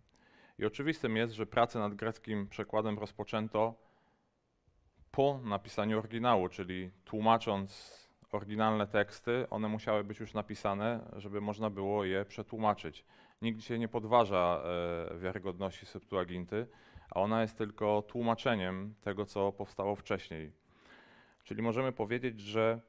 I 0.58 0.64
oczywistym 0.64 1.16
jest, 1.16 1.32
że 1.32 1.46
pracę 1.46 1.78
nad 1.78 1.94
greckim 1.94 2.48
przekładem 2.48 2.98
rozpoczęto 2.98 3.74
po 5.10 5.40
napisaniu 5.44 5.98
oryginału, 5.98 6.48
czyli 6.48 6.90
tłumacząc 7.04 8.00
oryginalne 8.32 8.86
teksty, 8.86 9.46
one 9.50 9.68
musiały 9.68 10.04
być 10.04 10.20
już 10.20 10.34
napisane, 10.34 11.10
żeby 11.16 11.40
można 11.40 11.70
było 11.70 12.04
je 12.04 12.24
przetłumaczyć. 12.24 13.04
Nikt 13.42 13.58
dzisiaj 13.58 13.78
nie 13.78 13.88
podważa 13.88 14.62
e, 15.14 15.18
wiarygodności 15.18 15.86
Septuaginty, 15.86 16.66
a 17.10 17.20
ona 17.20 17.42
jest 17.42 17.58
tylko 17.58 18.02
tłumaczeniem 18.02 18.94
tego, 19.00 19.26
co 19.26 19.52
powstało 19.52 19.96
wcześniej. 19.96 20.52
Czyli 21.44 21.62
możemy 21.62 21.92
powiedzieć, 21.92 22.40
że 22.40 22.80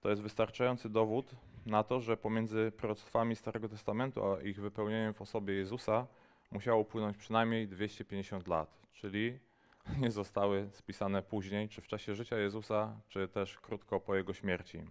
to 0.00 0.10
jest 0.10 0.22
wystarczający 0.22 0.90
dowód 0.90 1.34
na 1.68 1.82
to, 1.82 2.00
że 2.00 2.16
pomiędzy 2.16 2.72
proroctwami 2.76 3.36
Starego 3.36 3.68
Testamentu 3.68 4.24
a 4.24 4.42
ich 4.42 4.60
wypełnieniem 4.60 5.14
w 5.14 5.22
osobie 5.22 5.54
Jezusa 5.54 6.06
musiało 6.50 6.80
upłynąć 6.80 7.16
przynajmniej 7.16 7.68
250 7.68 8.48
lat. 8.48 8.78
Czyli 8.92 9.38
nie 10.02 10.10
zostały 10.10 10.68
spisane 10.72 11.22
później, 11.22 11.68
czy 11.68 11.80
w 11.80 11.86
czasie 11.86 12.14
życia 12.14 12.38
Jezusa, 12.38 13.00
czy 13.08 13.28
też 13.28 13.58
krótko 13.58 14.00
po 14.00 14.14
Jego 14.14 14.32
śmierci. 14.32 14.82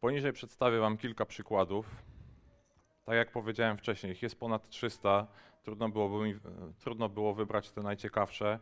Poniżej 0.00 0.32
przedstawię 0.32 0.78
Wam 0.78 0.96
kilka 0.96 1.26
przykładów. 1.26 1.96
Tak 3.04 3.14
jak 3.14 3.32
powiedziałem 3.32 3.78
wcześniej, 3.78 4.12
ich 4.12 4.22
jest 4.22 4.40
ponad 4.40 4.68
300. 4.68 5.26
Trudno 5.62 5.88
było, 5.88 6.24
mi, 6.24 6.34
trudno 6.78 7.08
było 7.08 7.34
wybrać 7.34 7.70
te 7.70 7.82
najciekawsze, 7.82 8.58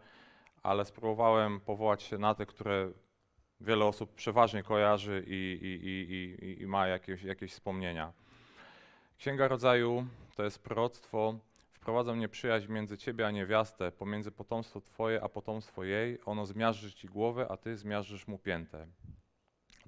ale 0.62 0.84
spróbowałem 0.84 1.60
powołać 1.60 2.02
się 2.02 2.18
na 2.18 2.34
te, 2.34 2.46
które 2.46 2.92
wiele 3.60 3.84
osób 3.84 4.14
przeważnie 4.14 4.62
kojarzy 4.62 5.24
i, 5.26 5.58
i, 5.62 6.44
i, 6.44 6.62
i 6.62 6.66
ma 6.66 6.86
jakieś, 6.86 7.22
jakieś 7.22 7.52
wspomnienia. 7.52 8.12
Księga 9.18 9.48
Rodzaju 9.48 10.06
to 10.36 10.44
jest 10.44 10.58
proroctwo. 10.58 11.38
Wprowadzam 11.72 12.18
nieprzyjaźń 12.18 12.72
między 12.72 12.98
ciebie 12.98 13.26
a 13.26 13.30
niewiastę, 13.30 13.92
pomiędzy 13.92 14.30
potomstwo 14.30 14.80
twoje 14.80 15.22
a 15.22 15.28
potomstwo 15.28 15.84
jej. 15.84 16.18
Ono 16.26 16.46
zmiażdży 16.46 16.92
ci 16.92 17.08
głowę, 17.08 17.46
a 17.50 17.56
ty 17.56 17.76
zmiażdżysz 17.76 18.28
mu 18.28 18.38
piętę. 18.38 18.86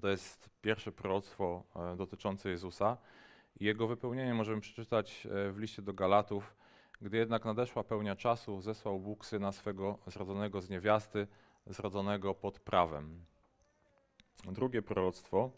To 0.00 0.09
jest 0.09 0.50
pierwsze 0.62 0.93
proroctwo 0.93 1.64
e, 1.76 1.97
dotyczące 1.97 2.50
Jezusa. 2.50 2.97
Jego 3.61 3.87
wypełnienie 3.87 4.35
możemy 4.35 4.61
przeczytać 4.61 5.26
e, 5.26 5.52
w 5.52 5.59
liście 5.59 5.83
do 5.83 5.93
Galatów. 5.93 6.57
Gdy 7.00 7.17
jednak 7.17 7.45
nadeszła 7.45 7.85
pełnia 7.85 8.17
czasu, 8.17 8.61
zesłał 8.61 9.00
Bóg 9.00 9.26
syna 9.26 9.52
swego 9.52 9.99
zrodzonego 10.07 10.61
z 10.61 10.71
niewiasty, 10.71 11.26
zrodzonego 11.67 12.35
pod 12.35 12.59
prawem. 12.59 13.25
Drugie 14.44 14.82
proroctwo. 14.82 15.50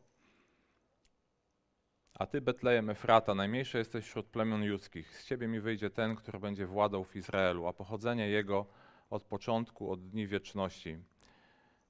A 2.14 2.26
ty, 2.26 2.40
Betlejem 2.40 2.90
Efrata, 2.90 3.34
najmniejszy 3.34 3.78
jesteś 3.78 4.04
wśród 4.04 4.26
plemion 4.26 4.62
judzkich. 4.62 5.20
Z 5.20 5.26
ciebie 5.26 5.48
mi 5.48 5.60
wyjdzie 5.60 5.90
ten, 5.90 6.16
który 6.16 6.38
będzie 6.38 6.66
władał 6.66 7.04
w 7.04 7.16
Izraelu, 7.16 7.66
a 7.66 7.72
pochodzenie 7.72 8.28
jego 8.28 8.66
od 9.10 9.24
początku, 9.24 9.90
od 9.90 10.08
dni 10.08 10.26
wieczności. 10.26 10.98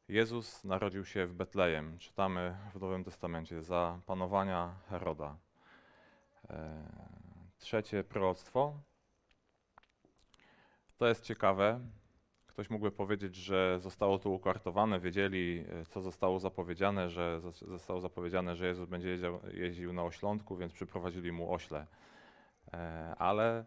Jezus 0.08 0.64
narodził 0.64 1.04
się 1.04 1.26
w 1.26 1.34
Betlejem. 1.34 1.98
Czytamy 1.98 2.56
w 2.74 2.80
Nowym 2.80 3.04
Testamencie 3.04 3.62
za 3.62 4.00
panowania 4.06 4.74
Heroda. 4.88 5.36
E, 6.50 6.82
trzecie 7.58 8.04
proroctwo. 8.04 8.80
To 10.96 11.06
jest 11.06 11.24
ciekawe. 11.24 11.80
Ktoś 12.54 12.70
mógłby 12.70 12.90
powiedzieć, 12.90 13.36
że 13.36 13.78
zostało 13.80 14.18
to 14.18 14.30
ukartowane, 14.30 15.00
wiedzieli, 15.00 15.64
e, 15.68 15.84
co 15.84 16.00
zostało 16.00 16.38
zapowiedziane, 16.38 17.10
że 17.10 17.40
zostało 17.62 18.00
zapowiedziane, 18.00 18.56
że 18.56 18.66
Jezus 18.66 18.88
będzie 18.88 19.08
jeździł, 19.08 19.40
jeździł 19.52 19.92
na 19.92 20.02
oślątku, 20.02 20.56
więc 20.56 20.72
przyprowadzili 20.72 21.32
mu 21.32 21.52
ośle. 21.52 21.86
E, 22.72 23.14
ale 23.18 23.64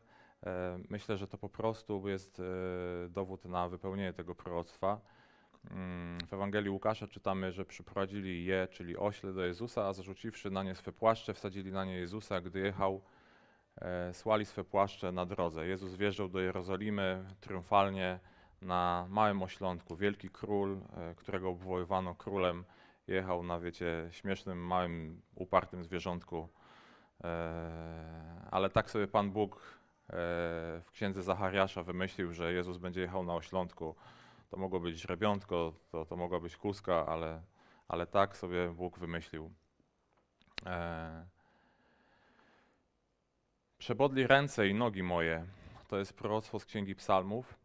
myślę, 0.89 1.17
że 1.17 1.27
to 1.27 1.37
po 1.37 1.49
prostu 1.49 2.09
jest 2.09 2.41
dowód 3.09 3.45
na 3.45 3.69
wypełnienie 3.69 4.13
tego 4.13 4.35
proroctwa. 4.35 5.01
Mm, 5.71 6.17
w 6.27 6.33
Ewangelii 6.33 6.69
Łukasza 6.69 7.07
czytamy, 7.07 7.51
że 7.51 7.65
przyprowadzili 7.65 8.45
je, 8.45 8.67
czyli 8.71 8.97
ośle 8.97 9.33
do 9.33 9.45
Jezusa, 9.45 9.87
a 9.87 9.93
zarzuciwszy 9.93 10.51
na 10.51 10.63
nie 10.63 10.75
swe 10.75 10.91
płaszcze, 10.91 11.33
wsadzili 11.33 11.71
na 11.71 11.85
nie 11.85 11.95
Jezusa, 11.95 12.41
gdy 12.41 12.59
jechał, 12.59 13.01
e, 13.75 14.13
słali 14.13 14.45
swe 14.45 14.63
płaszcze 14.63 15.11
na 15.11 15.25
drodze. 15.25 15.67
Jezus 15.67 15.95
wjeżdżał 15.95 16.29
do 16.29 16.39
Jerozolimy 16.39 17.25
triumfalnie 17.41 18.19
na 18.61 19.05
małym 19.09 19.43
oślątku. 19.43 19.95
Wielki 19.95 20.29
król, 20.29 20.77
e, 20.97 21.15
którego 21.15 21.49
obwoływano 21.49 22.15
królem, 22.15 22.65
jechał 23.07 23.43
na, 23.43 23.59
wiecie, 23.59 24.07
śmiesznym, 24.11 24.65
małym, 24.65 25.21
upartym 25.35 25.83
zwierzątku. 25.83 26.49
E, 27.23 28.47
ale 28.51 28.69
tak 28.69 28.89
sobie 28.89 29.07
Pan 29.07 29.31
Bóg 29.31 29.55
e, 29.55 30.13
w 30.83 30.87
księdze 30.91 31.23
Zachariasza 31.23 31.83
wymyślił, 31.83 32.33
że 32.33 32.53
Jezus 32.53 32.77
będzie 32.77 33.01
jechał 33.01 33.23
na 33.23 33.35
oślątku 33.35 33.95
to 34.49 34.57
mogło 34.57 34.79
być 34.79 34.97
źrebiątko, 34.97 35.73
to, 35.91 36.05
to 36.05 36.15
mogła 36.15 36.39
być 36.39 36.57
kuska, 36.57 37.05
ale, 37.05 37.41
ale 37.87 38.07
tak 38.07 38.37
sobie 38.37 38.69
Bóg 38.69 38.99
wymyślił. 38.99 39.51
Przebodli 43.77 44.27
ręce 44.27 44.67
i 44.67 44.73
nogi 44.73 45.03
moje. 45.03 45.45
To 45.87 45.97
jest 45.97 46.13
proroctwo 46.13 46.59
z 46.59 46.65
Księgi 46.65 46.95
Psalmów. 46.95 47.57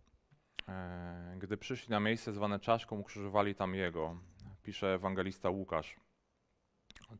E... 0.69 1.37
Gdy 1.39 1.56
przyszli 1.56 1.91
na 1.91 2.00
miejsce 2.00 2.32
zwane 2.32 2.60
czaszką, 2.60 2.99
ukrzyżowali 2.99 3.54
tam 3.54 3.75
Jego. 3.75 4.17
Pisze 4.63 4.95
ewangelista 4.95 5.50
Łukasz. 5.50 5.97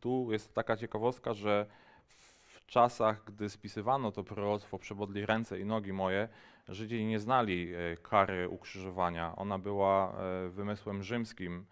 Tu 0.01 0.33
jest 0.33 0.55
taka 0.55 0.77
ciekawostka, 0.77 1.35
że 1.35 1.67
w 2.09 2.67
czasach, 2.67 3.25
gdy 3.25 3.49
spisywano 3.49 4.13
to 4.13 4.25
proroctwo 4.25 4.79
Przebodli 4.79 5.27
ręce 5.27 5.61
i 5.61 5.65
nogi 5.65 5.93
moje, 5.93 6.29
Żydzi 6.69 7.05
nie 7.05 7.19
znali 7.19 7.75
e, 7.75 7.97
kary 7.97 8.49
ukrzyżowania. 8.49 9.37
Ona 9.37 9.59
była 9.59 10.13
e, 10.13 10.49
wymysłem 10.49 11.03
rzymskim, 11.03 11.67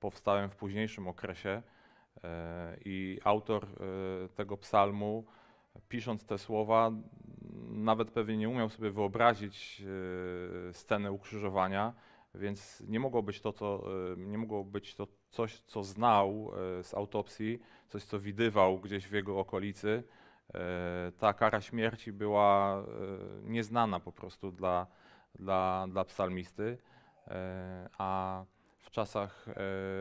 powstałym 0.00 0.50
w 0.50 0.56
późniejszym 0.56 1.08
okresie. 1.08 1.62
I 2.84 3.20
autor 3.24 3.66
tego 4.34 4.56
psalmu, 4.56 5.24
pisząc 5.88 6.26
te 6.26 6.38
słowa, 6.38 6.90
nawet 7.68 8.10
pewnie 8.10 8.36
nie 8.36 8.48
umiał 8.48 8.68
sobie 8.68 8.90
wyobrazić 8.90 9.82
scenę 10.72 11.12
ukrzyżowania, 11.12 11.94
więc 12.34 12.82
nie 12.88 13.00
mogło 13.00 13.22
być 13.22 13.40
to, 13.40 13.52
co, 13.52 13.84
nie 14.16 14.38
mogło 14.38 14.64
być 14.64 14.94
to 14.94 15.06
coś, 15.30 15.60
co 15.60 15.82
znał 15.82 16.52
z 16.82 16.94
autopsji, 16.94 17.60
coś, 17.88 18.04
co 18.04 18.20
widywał 18.20 18.78
gdzieś 18.78 19.08
w 19.08 19.12
jego 19.12 19.38
okolicy 19.38 20.04
E, 20.54 21.12
ta 21.18 21.32
kara 21.32 21.60
śmierci 21.60 22.12
była 22.12 22.78
e, 22.78 22.84
nieznana 23.42 24.00
po 24.00 24.12
prostu 24.12 24.52
dla, 24.52 24.86
dla, 25.34 25.86
dla 25.88 26.04
psalmisty, 26.04 26.78
e, 27.28 27.88
a 27.98 28.44
w 28.78 28.90
czasach 28.90 29.46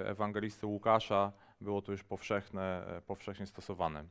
ewangelisty 0.06 0.68
Łukasza 0.68 1.32
było 1.62 1.82
to 1.82 1.92
już 1.92 2.04
powszechne, 2.04 2.86
powszechnie 3.08 3.46
stosowane. 3.46 4.04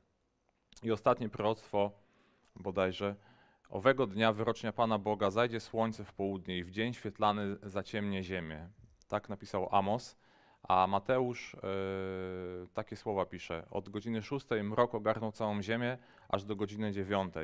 I 0.83 0.93
ostatnie 0.93 1.29
proroctwo 1.29 1.91
bodajże. 2.57 3.15
Owego 3.71 4.07
dnia 4.07 4.33
wyrocznia 4.33 4.73
Pana 4.73 4.99
Boga 4.99 5.31
zajdzie 5.31 5.61
słońce 5.61 6.05
w 6.05 6.13
południe 6.13 6.59
i 6.59 6.65
w 6.65 6.71
dzień 6.71 6.95
świetlany 6.95 7.57
zaciemnie 7.63 8.23
ziemię. 8.23 8.69
Tak 9.09 9.29
napisał 9.29 9.69
Amos. 9.71 10.17
A 10.63 10.87
Mateusz 10.87 11.57
yy, 11.63 12.69
takie 12.75 12.97
słowa 12.97 13.27
pisze: 13.27 13.67
Od 13.71 13.89
godziny 13.89 14.23
6 14.23 14.47
mrok 14.65 14.95
ogarnął 14.95 15.33
całą 15.33 15.63
ziemię, 15.63 15.99
aż 16.29 16.45
do 16.45 16.57
godziny 16.57 16.93
9. 16.93 17.35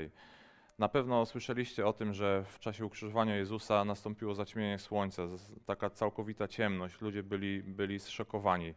Na 0.78 0.88
pewno 0.88 1.26
słyszeliście 1.26 1.86
o 1.86 1.92
tym, 1.92 2.12
że 2.12 2.44
w 2.44 2.58
czasie 2.58 2.86
ukrzyżowania 2.86 3.36
Jezusa 3.36 3.84
nastąpiło 3.84 4.34
zaćmienie 4.34 4.78
słońca, 4.78 5.22
taka 5.66 5.90
całkowita 5.90 6.48
ciemność, 6.48 7.00
ludzie 7.00 7.22
byli, 7.22 7.62
byli 7.62 7.98
zszokowani. 7.98 8.74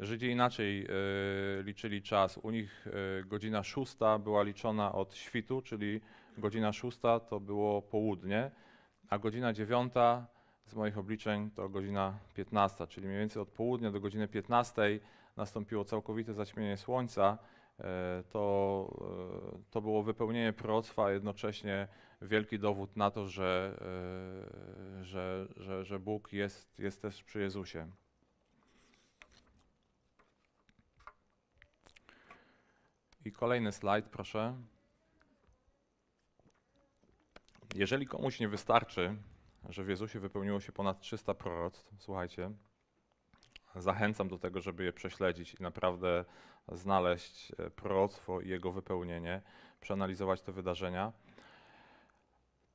Żydzi 0.00 0.26
inaczej 0.26 0.80
yy, 0.80 0.88
liczyli 1.62 2.02
czas. 2.02 2.38
U 2.38 2.50
nich 2.50 2.86
yy, 2.86 3.24
godzina 3.24 3.62
6 3.62 3.96
była 4.20 4.42
liczona 4.42 4.92
od 4.92 5.14
świtu, 5.14 5.62
czyli 5.62 6.00
godzina 6.38 6.72
6 6.72 6.98
to 7.28 7.40
było 7.40 7.82
południe, 7.82 8.50
a 9.08 9.18
godzina 9.18 9.52
9 9.52 9.92
z 10.64 10.74
moich 10.74 10.98
obliczeń 10.98 11.50
to 11.50 11.68
godzina 11.68 12.18
15, 12.34 12.86
czyli 12.86 13.06
mniej 13.06 13.18
więcej 13.18 13.42
od 13.42 13.48
południa 13.48 13.90
do 13.90 14.00
godziny 14.00 14.28
15 14.28 15.00
nastąpiło 15.36 15.84
całkowite 15.84 16.34
zaćmienie 16.34 16.76
słońca. 16.76 17.38
E, 17.80 18.22
to, 18.30 18.88
e, 19.54 19.70
to 19.70 19.80
było 19.80 20.02
wypełnienie 20.02 20.52
proroctwa, 20.52 21.04
a 21.04 21.10
jednocześnie 21.10 21.88
wielki 22.22 22.58
dowód 22.58 22.96
na 22.96 23.10
to, 23.10 23.28
że, 23.28 23.78
e, 25.00 25.04
że, 25.04 25.48
że, 25.56 25.84
że 25.84 25.98
Bóg 25.98 26.32
jest, 26.32 26.78
jest 26.78 27.02
też 27.02 27.22
przy 27.24 27.40
Jezusie. 27.40 27.90
I 33.24 33.32
kolejny 33.32 33.72
slajd, 33.72 34.06
proszę. 34.06 34.54
Jeżeli 37.76 38.06
komuś 38.06 38.40
nie 38.40 38.48
wystarczy 38.48 39.16
że 39.68 39.84
w 39.84 39.88
Jezusie 39.88 40.20
wypełniło 40.20 40.60
się 40.60 40.72
ponad 40.72 41.00
300 41.00 41.34
proroctw. 41.34 41.94
Słuchajcie, 41.98 42.50
zachęcam 43.76 44.28
do 44.28 44.38
tego, 44.38 44.60
żeby 44.60 44.84
je 44.84 44.92
prześledzić 44.92 45.54
i 45.54 45.62
naprawdę 45.62 46.24
znaleźć 46.72 47.52
e, 47.58 47.70
proroctwo 47.70 48.40
i 48.40 48.48
jego 48.48 48.72
wypełnienie, 48.72 49.42
przeanalizować 49.80 50.42
te 50.42 50.52
wydarzenia. 50.52 51.12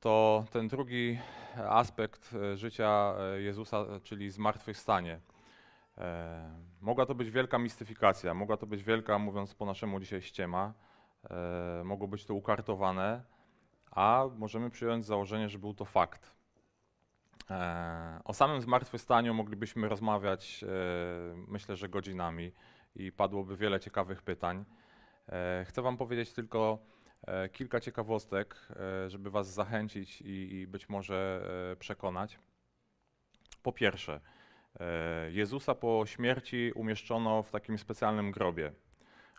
To 0.00 0.44
ten 0.50 0.68
drugi 0.68 1.18
aspekt 1.68 2.34
e, 2.34 2.56
życia 2.56 3.14
e, 3.18 3.42
Jezusa, 3.42 3.84
czyli 4.02 4.30
zmartwychwstanie. 4.30 5.20
Mogła 6.80 7.06
to 7.06 7.14
być 7.14 7.30
wielka 7.30 7.58
mistyfikacja, 7.58 8.34
mogła 8.34 8.56
to 8.56 8.66
być 8.66 8.82
wielka, 8.82 9.18
mówiąc 9.18 9.54
po 9.54 9.66
naszemu 9.66 10.00
dzisiaj, 10.00 10.22
ściema. 10.22 10.74
Mogło 11.84 12.08
być 12.08 12.24
to 12.24 12.34
ukartowane, 12.34 13.24
a 13.92 14.24
możemy 14.38 14.70
przyjąć 14.70 15.04
założenie, 15.06 15.48
że 15.48 15.58
był 15.58 15.74
to 15.74 15.84
fakt. 15.84 16.34
E, 17.50 18.20
o 18.24 18.34
samym 18.34 18.60
zmartwychwstaniu 18.60 19.34
moglibyśmy 19.34 19.88
rozmawiać, 19.88 20.64
e, 20.64 20.66
myślę, 21.48 21.76
że 21.76 21.88
godzinami 21.88 22.52
i 22.96 23.12
padłoby 23.12 23.56
wiele 23.56 23.80
ciekawych 23.80 24.22
pytań. 24.22 24.64
E, 25.28 25.64
chcę 25.68 25.82
Wam 25.82 25.96
powiedzieć 25.96 26.32
tylko 26.32 26.78
kilka 27.52 27.80
ciekawostek, 27.80 28.68
żeby 29.08 29.30
Was 29.30 29.52
zachęcić 29.54 30.20
i, 30.20 30.54
i 30.54 30.66
być 30.66 30.88
może 30.88 31.46
przekonać. 31.78 32.38
Po 33.62 33.72
pierwsze, 33.72 34.20
Jezusa 35.30 35.74
po 35.74 36.06
śmierci 36.06 36.72
umieszczono 36.74 37.42
w 37.42 37.50
takim 37.50 37.78
specjalnym 37.78 38.30
grobie. 38.30 38.72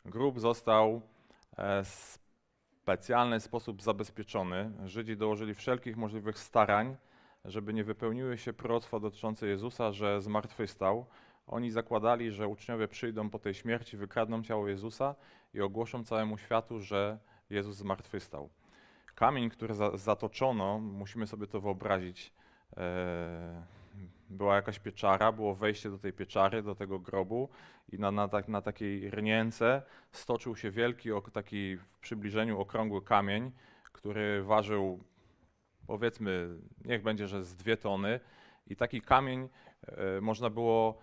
Grób 0.05 0.39
został 0.39 1.01
specjalny 2.83 3.39
sposób 3.39 3.81
zabezpieczony. 3.81 4.71
Żydzi 4.85 5.17
dołożyli 5.17 5.53
wszelkich 5.53 5.97
możliwych 5.97 6.39
starań, 6.39 6.97
żeby 7.45 7.73
nie 7.73 7.83
wypełniły 7.83 8.37
się 8.37 8.53
proroctwa 8.53 8.99
dotyczące 8.99 9.47
Jezusa, 9.47 9.91
że 9.91 10.21
zmartwychwstał. 10.21 11.05
Oni 11.47 11.71
zakładali, 11.71 12.31
że 12.31 12.47
uczniowie 12.47 12.87
przyjdą 12.87 13.29
po 13.29 13.39
tej 13.39 13.53
śmierci, 13.53 13.97
wykradną 13.97 14.43
ciało 14.43 14.67
Jezusa 14.67 15.15
i 15.53 15.61
ogłoszą 15.61 16.03
całemu 16.03 16.37
światu, 16.37 16.79
że 16.79 17.17
Jezus 17.49 17.75
zmartwychwstał. 17.75 18.49
Kamień, 19.15 19.49
który 19.49 19.73
za, 19.73 19.97
zatoczono, 19.97 20.79
musimy 20.79 21.27
sobie 21.27 21.47
to 21.47 21.61
wyobrazić, 21.61 22.33
e, 22.77 23.63
była 24.33 24.55
jakaś 24.55 24.79
pieczara, 24.79 25.31
było 25.31 25.55
wejście 25.55 25.89
do 25.89 25.97
tej 25.97 26.13
pieczary, 26.13 26.63
do 26.63 26.75
tego 26.75 26.99
grobu 26.99 27.49
i 27.91 27.99
na, 27.99 28.11
na, 28.11 28.27
tak, 28.27 28.47
na 28.47 28.61
takiej 28.61 29.11
rnięce 29.11 29.81
stoczył 30.11 30.55
się 30.55 30.71
wielki, 30.71 31.09
taki 31.33 31.77
w 31.77 31.99
przybliżeniu 31.99 32.59
okrągły 32.59 33.01
kamień, 33.01 33.51
który 33.91 34.43
ważył 34.43 34.99
powiedzmy, 35.87 36.49
niech 36.85 37.03
będzie, 37.03 37.27
że 37.27 37.43
z 37.43 37.55
dwie 37.55 37.77
tony 37.77 38.19
i 38.67 38.75
taki 38.75 39.01
kamień 39.01 39.49
e, 39.87 40.21
można 40.21 40.49
było 40.49 41.01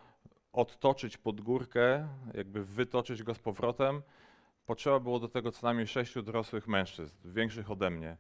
odtoczyć 0.53 1.19
pod 1.19 1.41
górkę, 1.41 2.09
jakby 2.35 2.65
wytoczyć 2.65 3.23
go 3.23 3.35
z 3.35 3.39
powrotem. 3.39 4.03
Potrzeba 4.67 5.01
było 5.01 5.19
do 5.19 5.29
tego 5.29 5.53
co 5.53 5.67
najmniej 5.67 5.87
sześciu 5.87 6.23
dorosłych 6.23 6.69
mężczyzn, 6.69 7.17
większych 7.25 7.71
ode 7.71 7.91
mnie. 7.91 8.17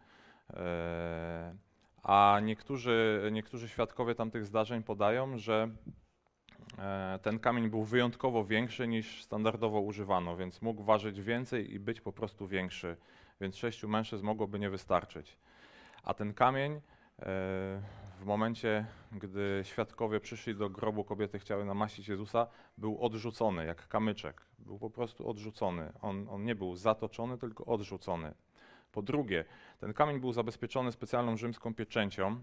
E, 0.51 1.55
a 2.03 2.41
niektórzy, 2.43 3.29
niektórzy 3.33 3.69
świadkowie 3.69 4.15
tamtych 4.15 4.47
zdarzeń 4.47 4.83
podają, 4.83 5.39
że 5.39 5.69
e, 6.79 7.19
ten 7.23 7.39
kamień 7.39 7.71
był 7.71 7.85
wyjątkowo 7.85 8.45
większy 8.45 8.89
niż 8.89 9.25
standardowo 9.25 9.81
używano, 9.81 10.37
więc 10.37 10.63
mógł 10.63 10.83
ważyć 10.83 11.21
więcej 11.21 11.75
i 11.75 11.81
być 11.81 12.01
po 12.01 12.13
prostu 12.13 12.47
większy, 12.47 12.97
więc 13.41 13.57
sześciu 13.57 13.89
mężczyzn 13.89 14.27
mogłoby 14.27 14.59
nie 14.59 14.71
wystarczyć. 14.71 15.37
A 16.05 16.15
ten 16.15 16.35
kamień 16.35 16.73
e, 16.73 16.81
w 18.21 18.25
momencie, 18.25 18.87
gdy 19.13 19.61
świadkowie 19.65 20.21
przyszli 20.21 20.55
do 20.55 20.71
grobu 20.71 21.05
kobiety, 21.05 21.39
chciały 21.39 21.65
namaścić 21.65 22.09
Jezusa, 22.09 22.47
był 22.79 23.05
odrzucony 23.05 23.67
jak 23.67 23.89
kamyczek. 23.89 24.47
Był 24.59 24.79
po 24.79 24.91
prostu 24.91 25.29
odrzucony. 25.29 25.93
On, 26.03 26.27
on 26.29 26.45
nie 26.45 26.55
był 26.55 26.77
zatoczony, 26.77 27.39
tylko 27.39 27.65
odrzucony. 27.65 28.35
Po 28.93 29.03
drugie, 29.03 29.45
ten 29.81 29.93
kamień 29.93 30.21
był 30.21 30.33
zabezpieczony 30.33 30.93
specjalną 30.93 31.37
rzymską 31.37 31.75
pieczęcią. 31.75 32.41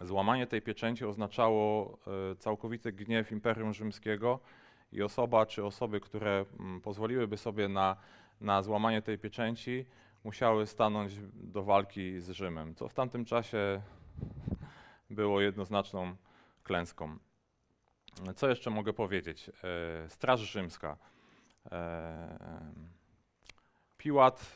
Złamanie 0.00 0.46
tej 0.46 0.62
pieczęci 0.62 1.04
oznaczało 1.04 1.98
e, 2.32 2.36
całkowity 2.36 2.92
gniew 2.92 3.32
Imperium 3.32 3.74
Rzymskiego 3.74 4.40
i 4.92 5.02
osoba 5.02 5.46
czy 5.46 5.64
osoby, 5.64 6.00
które 6.00 6.44
mm, 6.60 6.80
pozwoliłyby 6.80 7.36
sobie 7.36 7.68
na, 7.68 7.96
na 8.40 8.62
złamanie 8.62 9.02
tej 9.02 9.18
pieczęci, 9.18 9.86
musiały 10.24 10.66
stanąć 10.66 11.12
do 11.34 11.62
walki 11.62 12.20
z 12.20 12.30
Rzymem, 12.30 12.74
co 12.74 12.88
w 12.88 12.94
tamtym 12.94 13.24
czasie 13.24 13.82
było 15.10 15.40
jednoznaczną 15.40 16.16
klęską. 16.62 17.18
Co 18.36 18.48
jeszcze 18.48 18.70
mogę 18.70 18.92
powiedzieć? 18.92 19.50
E, 20.04 20.08
Straż 20.08 20.40
Rzymska. 20.40 20.96
E, 24.02 24.04
Piłat 24.04 24.54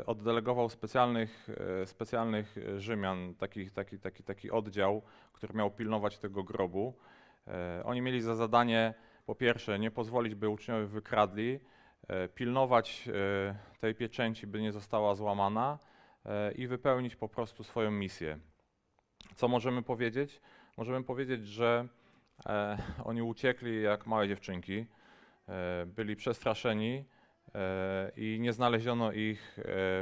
e, 0.00 0.06
oddelegował 0.06 0.68
specjalnych, 0.68 1.48
specjalnych 1.84 2.56
Rzymian, 2.76 3.34
taki, 3.34 3.70
taki, 3.70 3.98
taki, 3.98 4.22
taki 4.22 4.50
oddział, 4.50 5.02
który 5.32 5.54
miał 5.54 5.70
pilnować 5.70 6.18
tego 6.18 6.42
grobu. 6.42 6.94
Oni 7.84 8.00
mieli 8.00 8.20
za 8.20 8.34
zadanie, 8.34 8.94
po 9.26 9.34
pierwsze, 9.34 9.78
nie 9.78 9.90
pozwolić, 9.90 10.34
by 10.34 10.48
uczniowie 10.48 10.86
wykradli, 10.86 11.60
E, 12.08 12.28
pilnować 12.28 13.08
e, 13.08 13.54
tej 13.80 13.94
pieczęci, 13.94 14.46
by 14.46 14.62
nie 14.62 14.72
została 14.72 15.14
złamana 15.14 15.78
e, 16.24 16.52
i 16.52 16.66
wypełnić 16.66 17.16
po 17.16 17.28
prostu 17.28 17.64
swoją 17.64 17.90
misję. 17.90 18.38
Co 19.34 19.48
możemy 19.48 19.82
powiedzieć? 19.82 20.40
Możemy 20.76 21.04
powiedzieć, 21.04 21.46
że 21.46 21.88
oni 23.04 23.22
uciekli 23.22 23.82
jak 23.82 24.06
małe 24.06 24.28
dziewczynki, 24.28 24.86
byli 25.86 26.16
przestraszeni 26.16 27.04
i 28.16 28.38
nie 28.40 28.52
znaleziono 28.52 29.12
ich 29.12 29.58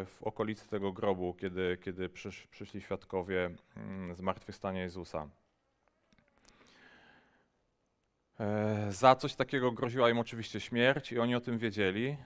w 0.06 0.16
okolicy 0.22 0.68
tego 0.68 0.92
grobu, 0.92 1.34
kiedy, 1.34 1.78
kiedy 1.84 2.08
przysz, 2.08 2.46
przyszli 2.46 2.80
świadkowie 2.80 3.50
mm, 3.76 4.14
zmartwychwstania 4.14 4.82
Jezusa. 4.82 5.28
E, 8.40 8.92
za 8.92 9.14
coś 9.14 9.34
takiego 9.34 9.72
groziła 9.72 10.10
im 10.10 10.18
oczywiście 10.18 10.60
śmierć 10.60 11.12
i 11.12 11.18
oni 11.18 11.34
o 11.34 11.40
tym 11.40 11.58
wiedzieli, 11.58 12.16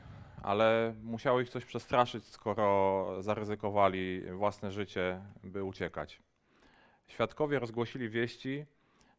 ale 0.42 0.94
musiało 1.02 1.40
ich 1.40 1.48
coś 1.48 1.64
przestraszyć, 1.64 2.24
skoro 2.24 3.22
zaryzykowali 3.22 4.22
własne 4.32 4.70
życie, 4.70 5.20
by 5.44 5.64
uciekać. 5.64 6.22
Świadkowie 7.06 7.58
rozgłosili 7.58 8.08
wieści, 8.08 8.66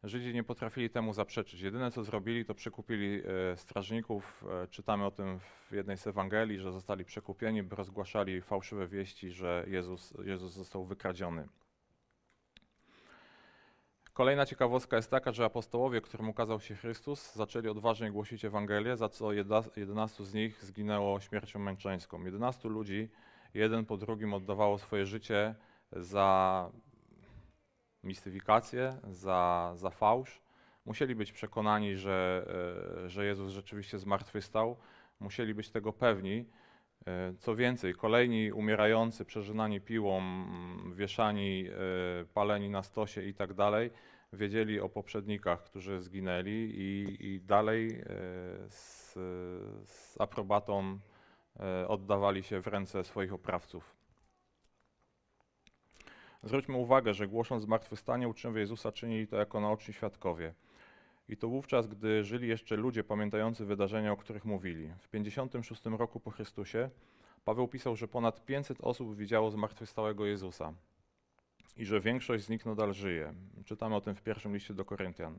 Żydzi 0.04 0.34
nie 0.34 0.44
potrafili 0.44 0.90
temu 0.90 1.12
zaprzeczyć. 1.12 1.60
Jedyne 1.60 1.90
co 1.90 2.04
zrobili, 2.04 2.44
to 2.44 2.54
przekupili 2.54 3.22
e, 3.52 3.56
strażników. 3.56 4.44
E, 4.62 4.68
czytamy 4.68 5.06
o 5.06 5.10
tym 5.10 5.38
w 5.40 5.72
jednej 5.72 5.96
z 5.96 6.06
Ewangelii, 6.06 6.58
że 6.58 6.72
zostali 6.72 7.04
przekupieni, 7.04 7.62
by 7.62 7.76
rozgłaszali 7.76 8.42
fałszywe 8.42 8.88
wieści, 8.88 9.30
że 9.30 9.64
Jezus, 9.68 10.14
Jezus 10.24 10.52
został 10.52 10.84
wykradziony. 10.84 11.48
Kolejna 14.12 14.46
ciekawostka 14.46 14.96
jest 14.96 15.10
taka, 15.10 15.32
że 15.32 15.44
apostołowie, 15.44 16.00
którym 16.00 16.28
ukazał 16.28 16.60
się 16.60 16.74
Chrystus, 16.74 17.34
zaczęli 17.34 17.68
odważnie 17.68 18.10
głosić 18.10 18.44
Ewangelię, 18.44 18.96
za 18.96 19.08
co 19.08 19.32
11 19.76 20.24
z 20.24 20.34
nich 20.34 20.64
zginęło 20.64 21.20
śmiercią 21.20 21.58
męczeńską. 21.58 22.24
11 22.24 22.68
ludzi, 22.68 23.08
jeden 23.54 23.84
po 23.84 23.96
drugim 23.96 24.34
oddawało 24.34 24.78
swoje 24.78 25.06
życie 25.06 25.54
za 25.92 26.70
mistyfikację, 28.04 28.96
za, 29.10 29.72
za 29.74 29.90
fałsz. 29.90 30.40
Musieli 30.84 31.14
być 31.14 31.32
przekonani, 31.32 31.96
że, 31.96 32.46
e, 33.04 33.08
że 33.08 33.24
Jezus 33.24 33.52
rzeczywiście 33.52 33.98
zmartwychwstał. 33.98 34.76
Musieli 35.20 35.54
być 35.54 35.70
tego 35.70 35.92
pewni. 35.92 36.44
E, 37.06 37.34
co 37.38 37.56
więcej, 37.56 37.94
kolejni 37.94 38.52
umierający, 38.52 39.24
przeżynani 39.24 39.80
piłą, 39.80 40.22
wieszani, 40.94 41.68
e, 41.68 42.24
paleni 42.34 42.70
na 42.70 42.82
stosie 42.82 43.22
i 43.22 43.34
tak 43.34 43.54
dalej, 43.54 43.90
wiedzieli 44.32 44.80
o 44.80 44.88
poprzednikach, 44.88 45.62
którzy 45.62 46.00
zginęli 46.00 46.70
i, 46.74 47.16
i 47.26 47.40
dalej 47.40 48.02
z, 48.68 49.12
z 49.84 50.20
aprobatą 50.20 50.98
oddawali 51.88 52.42
się 52.42 52.60
w 52.60 52.66
ręce 52.66 53.04
swoich 53.04 53.32
oprawców. 53.32 53.97
Zwróćmy 56.48 56.76
uwagę, 56.76 57.14
że 57.14 57.28
głosząc 57.28 57.62
zmartwychwstanie 57.62 58.28
uczniowie 58.28 58.60
Jezusa 58.60 58.92
czynili 58.92 59.26
to 59.26 59.36
jako 59.36 59.60
naoczni 59.60 59.94
świadkowie. 59.94 60.54
I 61.28 61.36
to 61.36 61.48
wówczas, 61.48 61.86
gdy 61.86 62.24
żyli 62.24 62.48
jeszcze 62.48 62.76
ludzie 62.76 63.04
pamiętający 63.04 63.64
wydarzenia, 63.64 64.12
o 64.12 64.16
których 64.16 64.44
mówili. 64.44 64.92
W 64.98 65.08
56 65.08 65.84
roku 65.84 66.20
po 66.20 66.30
Chrystusie 66.30 66.90
Paweł 67.44 67.68
pisał, 67.68 67.96
że 67.96 68.08
ponad 68.08 68.44
500 68.44 68.78
osób 68.80 69.16
widziało 69.16 69.50
zmartwychwstałego 69.50 70.26
Jezusa 70.26 70.72
i 71.76 71.84
że 71.84 72.00
większość 72.00 72.44
z 72.44 72.48
nich 72.48 72.66
nadal 72.66 72.94
żyje. 72.94 73.34
Czytamy 73.64 73.96
o 73.96 74.00
tym 74.00 74.14
w 74.14 74.22
pierwszym 74.22 74.54
liście 74.54 74.74
do 74.74 74.84
Koryntian. 74.84 75.38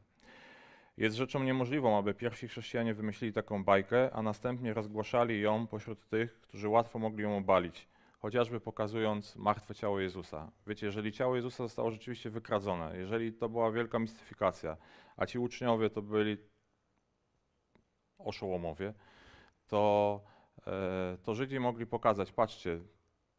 Jest 0.98 1.15
rzeczą 1.15 1.43
niemożliwą, 1.43 1.98
aby 1.98 2.13
pierwsi 2.13 2.48
chrześcijanie 2.48 2.93
wymyślili 2.93 3.34
taką 3.34 3.63
bajkę, 3.63 4.13
a 4.13 4.22
następnie 4.22 4.74
rozgłaszali 4.74 5.41
ją 5.41 5.67
pośród 5.67 6.10
tych, 6.10 6.41
którzy 6.41 6.69
łatwo 6.69 7.00
mogli 7.00 7.24
ją 7.24 7.38
obalić, 7.38 7.88
chociażby 8.19 8.60
pokazując 8.60 9.36
martwe 9.36 9.75
ciało 9.75 9.99
Jezusa. 9.99 10.51
Wiecie, 10.67 10.86
jeżeli 10.86 11.12
ciało 11.12 11.36
Jezusa 11.36 11.63
zostało 11.63 11.91
rzeczywiście 11.91 12.29
wykradzone, 12.29 12.97
jeżeli 12.97 13.34
to 13.34 13.49
była 13.49 13.71
wielka 13.71 13.99
mistyfikacja, 13.99 14.77
a 15.17 15.25
ci 15.25 15.39
uczniowie 15.39 15.89
to 15.89 16.01
byli 16.01 16.38
oszołomowie, 18.17 18.93
to, 19.67 20.21
e, 20.67 21.17
to 21.23 21.36
Żydzi 21.36 21.60
mogli 21.60 21.86
pokazać, 21.86 22.32
patrzcie, 22.32 22.79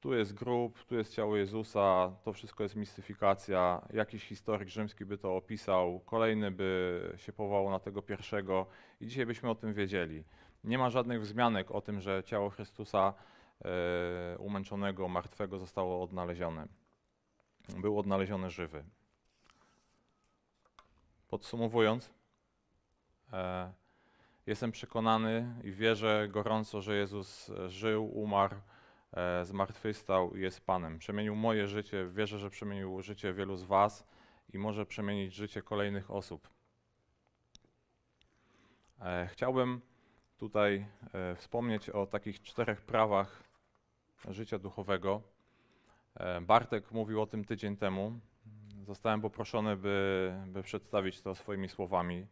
tu 0.01 0.15
jest 0.15 0.35
grób, 0.35 0.85
tu 0.85 0.97
jest 0.97 1.15
ciało 1.15 1.37
Jezusa, 1.37 2.17
to 2.23 2.33
wszystko 2.33 2.63
jest 2.63 2.77
mistyfikacja, 2.77 3.89
jakiś 3.93 4.25
historyk 4.25 4.69
rzymski 4.69 5.05
by 5.05 5.19
to 5.19 5.37
opisał, 5.37 6.01
kolejny 6.01 6.51
by 6.51 7.13
się 7.17 7.33
powołał 7.33 7.71
na 7.71 7.79
tego 7.79 8.03
pierwszego 8.03 8.67
i 9.01 9.07
dzisiaj 9.07 9.27
byśmy 9.27 9.51
o 9.51 9.55
tym 9.55 9.75
wiedzieli. 9.75 10.25
Nie 10.65 10.79
ma 10.79 10.91
żadnych 10.91 11.21
wzmianek 11.21 11.71
o 11.71 11.81
tym, 11.81 12.01
że 12.01 12.23
ciało 12.25 12.51
Chrystusa 12.51 13.15
umęczonego, 14.39 15.09
martwego 15.09 15.59
zostało 15.59 16.03
odnalezione. 16.03 16.69
Był 17.69 17.99
odnaleziony 17.99 18.51
żywy. 18.51 18.85
Podsumowując, 21.29 22.11
e, 23.33 23.73
jestem 24.47 24.73
przekonany 24.73 25.55
i 25.65 25.73
wierzę 25.73 26.29
gorąco, 26.31 26.83
że 26.83 26.97
Jezus 26.97 27.51
żył, 27.69 28.07
umarł, 28.07 28.57
e, 29.13 29.45
zmartwychwstał 29.45 30.37
i 30.37 30.41
jest 30.41 30.67
Panem. 30.67 30.99
Przemienił 30.99 31.37
moje 31.37 31.67
życie, 31.67 32.07
wierzę, 32.07 32.39
że 32.39 32.51
przemienił 32.51 33.03
życie 33.03 33.33
wielu 33.33 33.57
z 33.57 33.65
Was 33.65 34.07
i 34.53 34.59
może 34.59 34.87
przemienić 34.87 35.35
życie 35.35 35.63
kolejnych 35.63 36.11
osób. 36.11 36.49
E, 39.01 39.29
chciałbym 39.33 39.81
tutaj 40.39 40.87
e, 41.15 41.35
wspomnieć 41.37 41.91
o 41.91 42.07
takich 42.07 42.43
czterech 42.43 42.81
prawach 42.81 43.50
życia 44.29 44.59
duchowego. 44.59 45.23
E, 46.15 46.41
Bartek 46.41 46.93
mówił 46.93 47.23
o 47.23 47.27
tym 47.27 47.45
tydzień 47.45 47.77
temu. 47.77 48.21
Zostałem 48.87 49.21
poproszony, 49.21 49.77
by, 49.77 50.35
by 50.47 50.63
przedstawić 50.63 51.21
to 51.21 51.35
swoimi 51.35 51.69
słowami. 51.69 52.27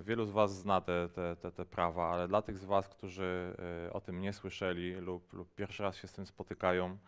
Wielu 0.00 0.26
z 0.26 0.30
Was 0.30 0.58
zna 0.58 0.80
te, 0.80 1.08
te, 1.08 1.36
te, 1.36 1.52
te 1.52 1.64
prawa, 1.64 2.10
ale 2.12 2.28
dla 2.28 2.42
tych 2.42 2.58
z 2.58 2.64
Was, 2.64 2.88
którzy 2.88 3.56
o 3.92 4.00
tym 4.00 4.20
nie 4.20 4.32
słyszeli 4.32 4.94
lub, 4.94 5.32
lub 5.32 5.54
pierwszy 5.54 5.82
raz 5.82 5.96
się 5.96 6.08
z 6.08 6.12
tym 6.12 6.26
spotykają, 6.26 6.98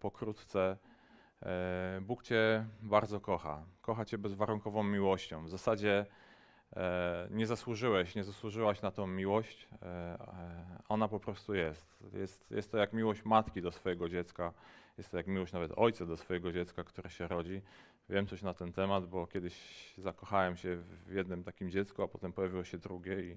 pokrótce, 0.00 0.76
Bóg 2.02 2.22
Cię 2.22 2.66
bardzo 2.82 3.20
kocha. 3.20 3.64
Kocha 3.80 4.04
Cię 4.04 4.18
bezwarunkową 4.18 4.82
miłością. 4.82 5.44
W 5.44 5.50
zasadzie 5.50 6.06
E, 6.06 6.23
nie 7.30 7.46
zasłużyłeś, 7.46 8.14
nie 8.14 8.24
zasłużyłaś 8.24 8.82
na 8.82 8.90
tą 8.90 9.06
miłość, 9.06 9.68
e, 9.82 9.86
e, 9.86 10.82
ona 10.88 11.08
po 11.08 11.20
prostu 11.20 11.54
jest. 11.54 11.98
jest. 12.12 12.50
Jest 12.50 12.72
to 12.72 12.78
jak 12.78 12.92
miłość 12.92 13.24
matki 13.24 13.62
do 13.62 13.72
swojego 13.72 14.08
dziecka, 14.08 14.52
jest 14.98 15.10
to 15.10 15.16
jak 15.16 15.26
miłość 15.26 15.52
nawet 15.52 15.72
ojca 15.76 16.06
do 16.06 16.16
swojego 16.16 16.52
dziecka, 16.52 16.84
które 16.84 17.10
się 17.10 17.28
rodzi. 17.28 17.62
Wiem 18.08 18.26
coś 18.26 18.42
na 18.42 18.54
ten 18.54 18.72
temat, 18.72 19.06
bo 19.06 19.26
kiedyś 19.26 19.54
zakochałem 19.98 20.56
się 20.56 20.76
w 21.06 21.12
jednym 21.12 21.44
takim 21.44 21.70
dziecku, 21.70 22.02
a 22.02 22.08
potem 22.08 22.32
pojawiło 22.32 22.64
się 22.64 22.78
drugie 22.78 23.20
i, 23.20 23.36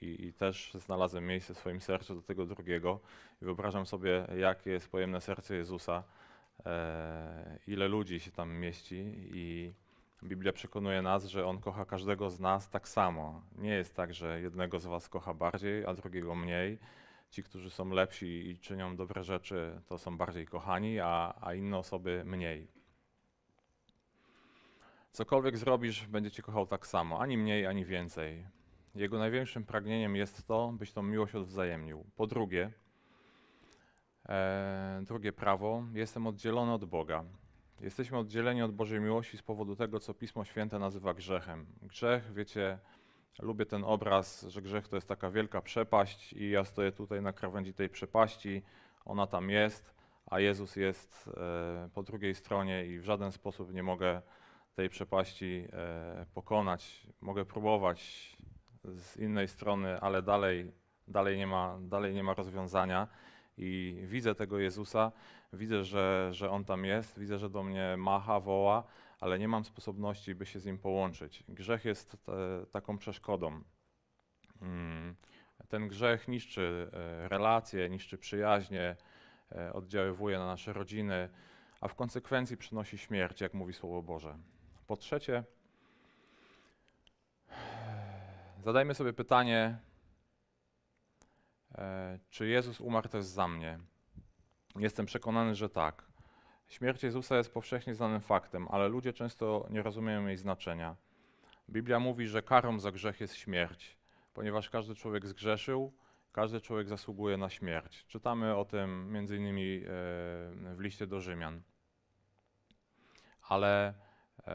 i, 0.00 0.26
i 0.26 0.32
też 0.32 0.72
znalazłem 0.74 1.26
miejsce 1.26 1.54
w 1.54 1.58
swoim 1.58 1.80
sercu 1.80 2.14
do 2.14 2.22
tego 2.22 2.46
drugiego. 2.46 3.00
I 3.42 3.44
wyobrażam 3.44 3.86
sobie, 3.86 4.26
jakie 4.38 4.70
jest 4.70 4.88
pojemne 4.88 5.20
serce 5.20 5.56
Jezusa, 5.56 6.02
e, 6.66 7.58
ile 7.66 7.88
ludzi 7.88 8.20
się 8.20 8.30
tam 8.30 8.54
mieści 8.54 9.04
i 9.16 9.72
Biblia 10.22 10.52
przekonuje 10.52 11.02
nas, 11.02 11.24
że 11.24 11.46
On 11.46 11.60
kocha 11.60 11.84
każdego 11.84 12.30
z 12.30 12.40
nas 12.40 12.70
tak 12.70 12.88
samo. 12.88 13.42
Nie 13.58 13.70
jest 13.70 13.96
tak, 13.96 14.14
że 14.14 14.40
jednego 14.40 14.78
z 14.78 14.86
Was 14.86 15.08
kocha 15.08 15.34
bardziej, 15.34 15.86
a 15.86 15.94
drugiego 15.94 16.34
mniej. 16.34 16.78
Ci, 17.30 17.42
którzy 17.42 17.70
są 17.70 17.90
lepsi 17.90 18.50
i 18.50 18.58
czynią 18.58 18.96
dobre 18.96 19.24
rzeczy, 19.24 19.80
to 19.86 19.98
są 19.98 20.16
bardziej 20.16 20.46
kochani, 20.46 21.00
a, 21.00 21.34
a 21.40 21.54
inne 21.54 21.78
osoby 21.78 22.22
mniej. 22.26 22.68
Cokolwiek 25.12 25.56
zrobisz, 25.56 26.06
będzie 26.06 26.30
Cię 26.30 26.42
kochał 26.42 26.66
tak 26.66 26.86
samo, 26.86 27.20
ani 27.20 27.38
mniej, 27.38 27.66
ani 27.66 27.84
więcej. 27.84 28.46
Jego 28.94 29.18
największym 29.18 29.64
pragnieniem 29.64 30.16
jest 30.16 30.46
to, 30.46 30.72
byś 30.72 30.92
tą 30.92 31.02
miłość 31.02 31.34
odwzajemnił. 31.34 32.04
Po 32.16 32.26
drugie, 32.26 32.70
e, 34.28 35.02
drugie 35.06 35.32
prawo, 35.32 35.84
jestem 35.94 36.26
oddzielony 36.26 36.72
od 36.72 36.84
Boga. 36.84 37.24
Jesteśmy 37.80 38.18
oddzieleni 38.18 38.62
od 38.62 38.72
Bożej 38.72 39.00
miłości 39.00 39.38
z 39.38 39.42
powodu 39.42 39.76
tego, 39.76 40.00
co 40.00 40.14
Pismo 40.14 40.44
Święte 40.44 40.78
nazywa 40.78 41.14
grzechem. 41.14 41.66
Grzech, 41.82 42.32
wiecie, 42.32 42.78
lubię 43.38 43.66
ten 43.66 43.84
obraz, 43.84 44.42
że 44.42 44.62
grzech 44.62 44.88
to 44.88 44.96
jest 44.96 45.08
taka 45.08 45.30
wielka 45.30 45.62
przepaść 45.62 46.32
i 46.32 46.50
ja 46.50 46.64
stoję 46.64 46.92
tutaj 46.92 47.22
na 47.22 47.32
krawędzi 47.32 47.74
tej 47.74 47.88
przepaści, 47.88 48.62
ona 49.04 49.26
tam 49.26 49.50
jest, 49.50 49.94
a 50.26 50.40
Jezus 50.40 50.76
jest 50.76 51.30
e, 51.36 51.88
po 51.94 52.02
drugiej 52.02 52.34
stronie 52.34 52.86
i 52.86 52.98
w 52.98 53.04
żaden 53.04 53.32
sposób 53.32 53.72
nie 53.72 53.82
mogę 53.82 54.22
tej 54.74 54.88
przepaści 54.88 55.68
e, 55.72 56.26
pokonać. 56.34 57.06
Mogę 57.20 57.44
próbować 57.44 58.32
z 58.84 59.16
innej 59.16 59.48
strony, 59.48 60.00
ale 60.00 60.22
dalej, 60.22 60.72
dalej, 61.08 61.38
nie, 61.38 61.46
ma, 61.46 61.78
dalej 61.80 62.14
nie 62.14 62.22
ma 62.22 62.34
rozwiązania 62.34 63.08
i 63.56 64.00
widzę 64.04 64.34
tego 64.34 64.58
Jezusa, 64.58 65.12
widzę, 65.52 65.84
że, 65.84 66.28
że 66.32 66.50
On 66.50 66.64
tam 66.64 66.84
jest, 66.84 67.18
widzę, 67.18 67.38
że 67.38 67.50
do 67.50 67.62
mnie 67.62 67.94
macha, 67.98 68.40
woła, 68.40 68.84
ale 69.20 69.38
nie 69.38 69.48
mam 69.48 69.64
sposobności, 69.64 70.34
by 70.34 70.46
się 70.46 70.60
z 70.60 70.66
Nim 70.66 70.78
połączyć. 70.78 71.44
Grzech 71.48 71.84
jest 71.84 72.16
te, 72.24 72.66
taką 72.72 72.98
przeszkodą. 72.98 73.62
Mm. 74.62 75.14
Ten 75.68 75.88
grzech 75.88 76.28
niszczy 76.28 76.90
e, 76.92 77.28
relacje, 77.28 77.90
niszczy 77.90 78.18
przyjaźnie, 78.18 78.96
e, 79.52 79.72
oddziaływuje 79.72 80.38
na 80.38 80.46
nasze 80.46 80.72
rodziny, 80.72 81.28
a 81.80 81.88
w 81.88 81.94
konsekwencji 81.94 82.56
przynosi 82.56 82.98
śmierć, 82.98 83.40
jak 83.40 83.54
mówi 83.54 83.72
Słowo 83.72 84.02
Boże. 84.02 84.38
Po 84.86 84.96
trzecie, 84.96 85.44
zadajmy 88.64 88.94
sobie 88.94 89.12
pytanie, 89.12 89.78
E, 89.91 89.91
czy 92.30 92.48
Jezus 92.48 92.80
umarł 92.80 93.08
też 93.08 93.24
za 93.24 93.48
mnie? 93.48 93.78
Jestem 94.76 95.06
przekonany, 95.06 95.54
że 95.54 95.68
tak. 95.68 96.04
Śmierć 96.68 97.02
Jezusa 97.02 97.36
jest 97.36 97.54
powszechnie 97.54 97.94
znanym 97.94 98.20
faktem, 98.20 98.68
ale 98.70 98.88
ludzie 98.88 99.12
często 99.12 99.66
nie 99.70 99.82
rozumieją 99.82 100.26
jej 100.26 100.36
znaczenia. 100.36 100.96
Biblia 101.70 102.00
mówi, 102.00 102.26
że 102.26 102.42
karą 102.42 102.78
za 102.78 102.92
grzech 102.92 103.20
jest 103.20 103.34
śmierć, 103.34 103.96
ponieważ 104.34 104.70
każdy 104.70 104.94
człowiek 104.94 105.26
zgrzeszył, 105.26 105.92
każdy 106.32 106.60
człowiek 106.60 106.88
zasługuje 106.88 107.36
na 107.36 107.50
śmierć. 107.50 108.06
Czytamy 108.06 108.56
o 108.56 108.64
tym 108.64 109.16
innymi 109.30 109.76
e, 109.76 109.88
w 110.74 110.80
liście 110.80 111.06
do 111.06 111.20
Rzymian. 111.20 111.62
Ale 113.48 113.94
e, 114.46 114.52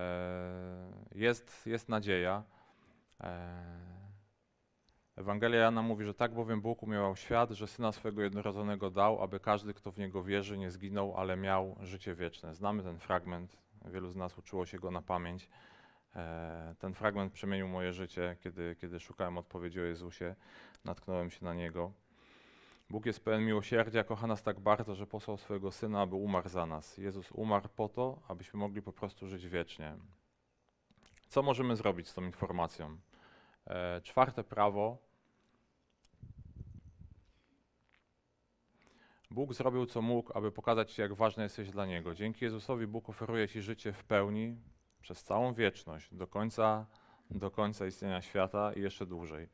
jest, 1.15 1.65
jest 1.67 1.89
nadzieja. 1.89 2.43
Ewangelia 5.17 5.59
Jana 5.59 5.81
mówi, 5.81 6.05
że 6.05 6.13
tak 6.13 6.33
bowiem 6.33 6.61
Bóg 6.61 6.83
umiłował 6.83 7.15
świat, 7.15 7.51
że 7.51 7.67
Syna 7.67 7.91
swego 7.91 8.21
jednorodzonego 8.21 8.89
dał, 8.89 9.23
aby 9.23 9.39
każdy, 9.39 9.73
kto 9.73 9.91
w 9.91 9.97
Niego 9.97 10.23
wierzy, 10.23 10.57
nie 10.57 10.71
zginął, 10.71 11.17
ale 11.17 11.37
miał 11.37 11.75
życie 11.81 12.15
wieczne. 12.15 12.55
Znamy 12.55 12.83
ten 12.83 12.99
fragment, 12.99 13.57
wielu 13.85 14.09
z 14.09 14.15
nas 14.15 14.37
uczyło 14.37 14.65
się 14.65 14.79
go 14.79 14.91
na 14.91 15.01
pamięć. 15.01 15.49
E, 16.15 16.75
ten 16.79 16.93
fragment 16.93 17.33
przemienił 17.33 17.67
moje 17.67 17.93
życie, 17.93 18.37
kiedy, 18.43 18.75
kiedy 18.81 18.99
szukałem 18.99 19.37
odpowiedzi 19.37 19.79
o 19.81 19.83
Jezusie, 19.83 20.35
natknąłem 20.85 21.29
się 21.29 21.45
na 21.45 21.53
Niego. 21.53 21.91
Bóg 22.89 23.05
jest 23.05 23.23
pełen 23.23 23.45
miłosierdzia, 23.45 24.03
kocha 24.03 24.27
nas 24.27 24.43
tak 24.43 24.59
bardzo, 24.59 24.95
że 24.95 25.07
posłał 25.07 25.37
swojego 25.37 25.71
Syna, 25.71 26.01
aby 26.01 26.15
umarł 26.15 26.49
za 26.49 26.65
nas. 26.65 26.97
Jezus 26.97 27.31
umarł 27.31 27.69
po 27.75 27.89
to, 27.89 28.19
abyśmy 28.27 28.59
mogli 28.59 28.81
po 28.81 28.93
prostu 28.93 29.27
żyć 29.27 29.47
wiecznie. 29.47 29.95
Co 31.27 31.41
możemy 31.41 31.75
zrobić 31.75 32.07
z 32.07 32.13
tą 32.13 32.25
informacją? 32.25 32.97
E, 33.67 34.01
czwarte 34.01 34.43
prawo 34.43 35.06
Bóg 39.31 39.53
zrobił 39.53 39.85
co 39.85 40.01
mógł, 40.01 40.37
aby 40.37 40.51
pokazać 40.51 40.91
Ci, 40.91 41.01
jak 41.01 41.13
ważny 41.13 41.43
jesteś 41.43 41.71
dla 41.71 41.85
Niego. 41.85 42.13
Dzięki 42.13 42.45
Jezusowi 42.45 42.87
Bóg 42.87 43.09
oferuje 43.09 43.47
Ci 43.47 43.61
życie 43.61 43.93
w 43.93 44.03
pełni 44.03 44.57
przez 45.01 45.23
całą 45.23 45.53
wieczność, 45.53 46.15
do 46.15 46.27
końca, 46.27 46.85
do 47.31 47.51
końca 47.51 47.85
istnienia 47.85 48.21
świata 48.21 48.73
i 48.73 48.81
jeszcze 48.81 49.05
dłużej. 49.05 49.49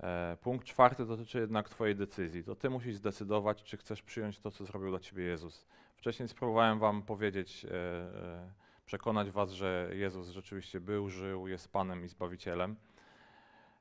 E, 0.00 0.36
punkt 0.40 0.66
czwarty 0.66 1.06
dotyczy 1.06 1.38
jednak 1.38 1.68
Twojej 1.68 1.96
decyzji. 1.96 2.44
To 2.44 2.54
Ty 2.54 2.70
musisz 2.70 2.94
zdecydować, 2.94 3.62
czy 3.62 3.76
chcesz 3.76 4.02
przyjąć 4.02 4.38
to, 4.38 4.50
co 4.50 4.64
zrobił 4.64 4.90
dla 4.90 5.00
Ciebie 5.00 5.24
Jezus. 5.24 5.66
Wcześniej 5.96 6.28
spróbowałem 6.28 6.78
Wam 6.78 7.02
powiedzieć, 7.02 7.64
e, 7.64 7.68
e, 7.70 8.52
przekonać 8.86 9.30
Was, 9.30 9.50
że 9.50 9.90
Jezus 9.92 10.28
rzeczywiście 10.28 10.80
był, 10.80 11.08
żył, 11.08 11.48
jest 11.48 11.72
Panem 11.72 12.04
i 12.04 12.08
Zbawicielem. 12.08 12.76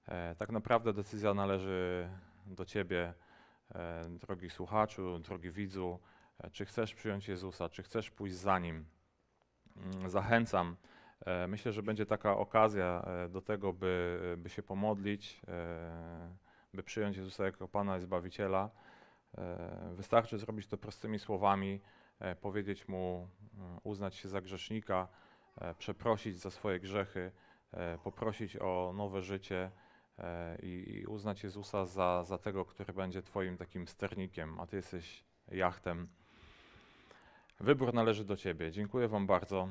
E, 0.08 0.36
tak 0.36 0.50
naprawdę 0.50 0.94
decyzja 0.94 1.34
należy 1.34 2.10
do 2.46 2.66
Ciebie 2.66 3.14
drogi 4.10 4.50
słuchaczu, 4.50 5.20
drogi 5.20 5.52
widzu, 5.52 6.00
e, 6.40 6.50
czy 6.50 6.66
chcesz 6.66 6.94
przyjąć 6.94 7.28
Jezusa, 7.28 7.70
czy 7.70 7.84
chcesz 7.84 8.12
pójść 8.12 8.36
za 8.36 8.60
Nim. 8.60 8.86
Mm, 9.78 10.10
zachęcam. 10.10 10.76
E, 11.26 11.48
myślę, 11.48 11.72
że 11.72 11.84
będzie 11.84 12.06
taka 12.06 12.38
okazja 12.38 13.06
do 13.30 13.42
tego, 13.42 13.74
by, 13.74 14.20
by 14.38 14.50
się 14.50 14.64
pomodlić, 14.64 15.42
by 16.74 16.84
przyjąć 16.84 17.18
Jezusa 17.18 17.46
jako 17.46 17.68
Pana 17.68 17.98
i 17.98 18.02
Zbawiciela. 18.02 18.70
Wystarczy 19.94 20.38
zrobić 20.38 20.68
to 20.68 20.78
prostymi 20.78 21.20
słowami, 21.20 21.82
powiedzieć 22.42 22.88
Mu, 22.88 23.30
uznać 23.84 24.16
się 24.16 24.30
za 24.30 24.42
grzesznika, 24.42 25.08
przeprosić 25.78 26.40
za 26.40 26.52
swoje 26.52 26.80
grzechy, 26.80 27.32
poprosić 28.04 28.58
o 28.58 28.94
nowe 28.96 29.22
życie 29.22 29.72
E, 29.72 29.81
i 30.63 31.06
uznać 31.08 31.43
Jezusa 31.43 31.86
za, 31.86 32.24
za 32.24 32.38
tego, 32.38 32.65
który 32.65 32.93
będzie 32.93 33.21
Twoim 33.21 33.58
takim 33.58 33.88
sternikiem, 33.88 34.60
a 34.60 34.67
Ty 34.67 34.76
jesteś 34.76 35.24
jachtem. 35.52 36.08
Wybór 37.60 37.93
należy 37.93 38.26
do 38.26 38.38
Ciebie. 38.38 38.71
Dziękuję 38.71 39.08
Wam 39.08 39.28
bardzo. 39.28 39.67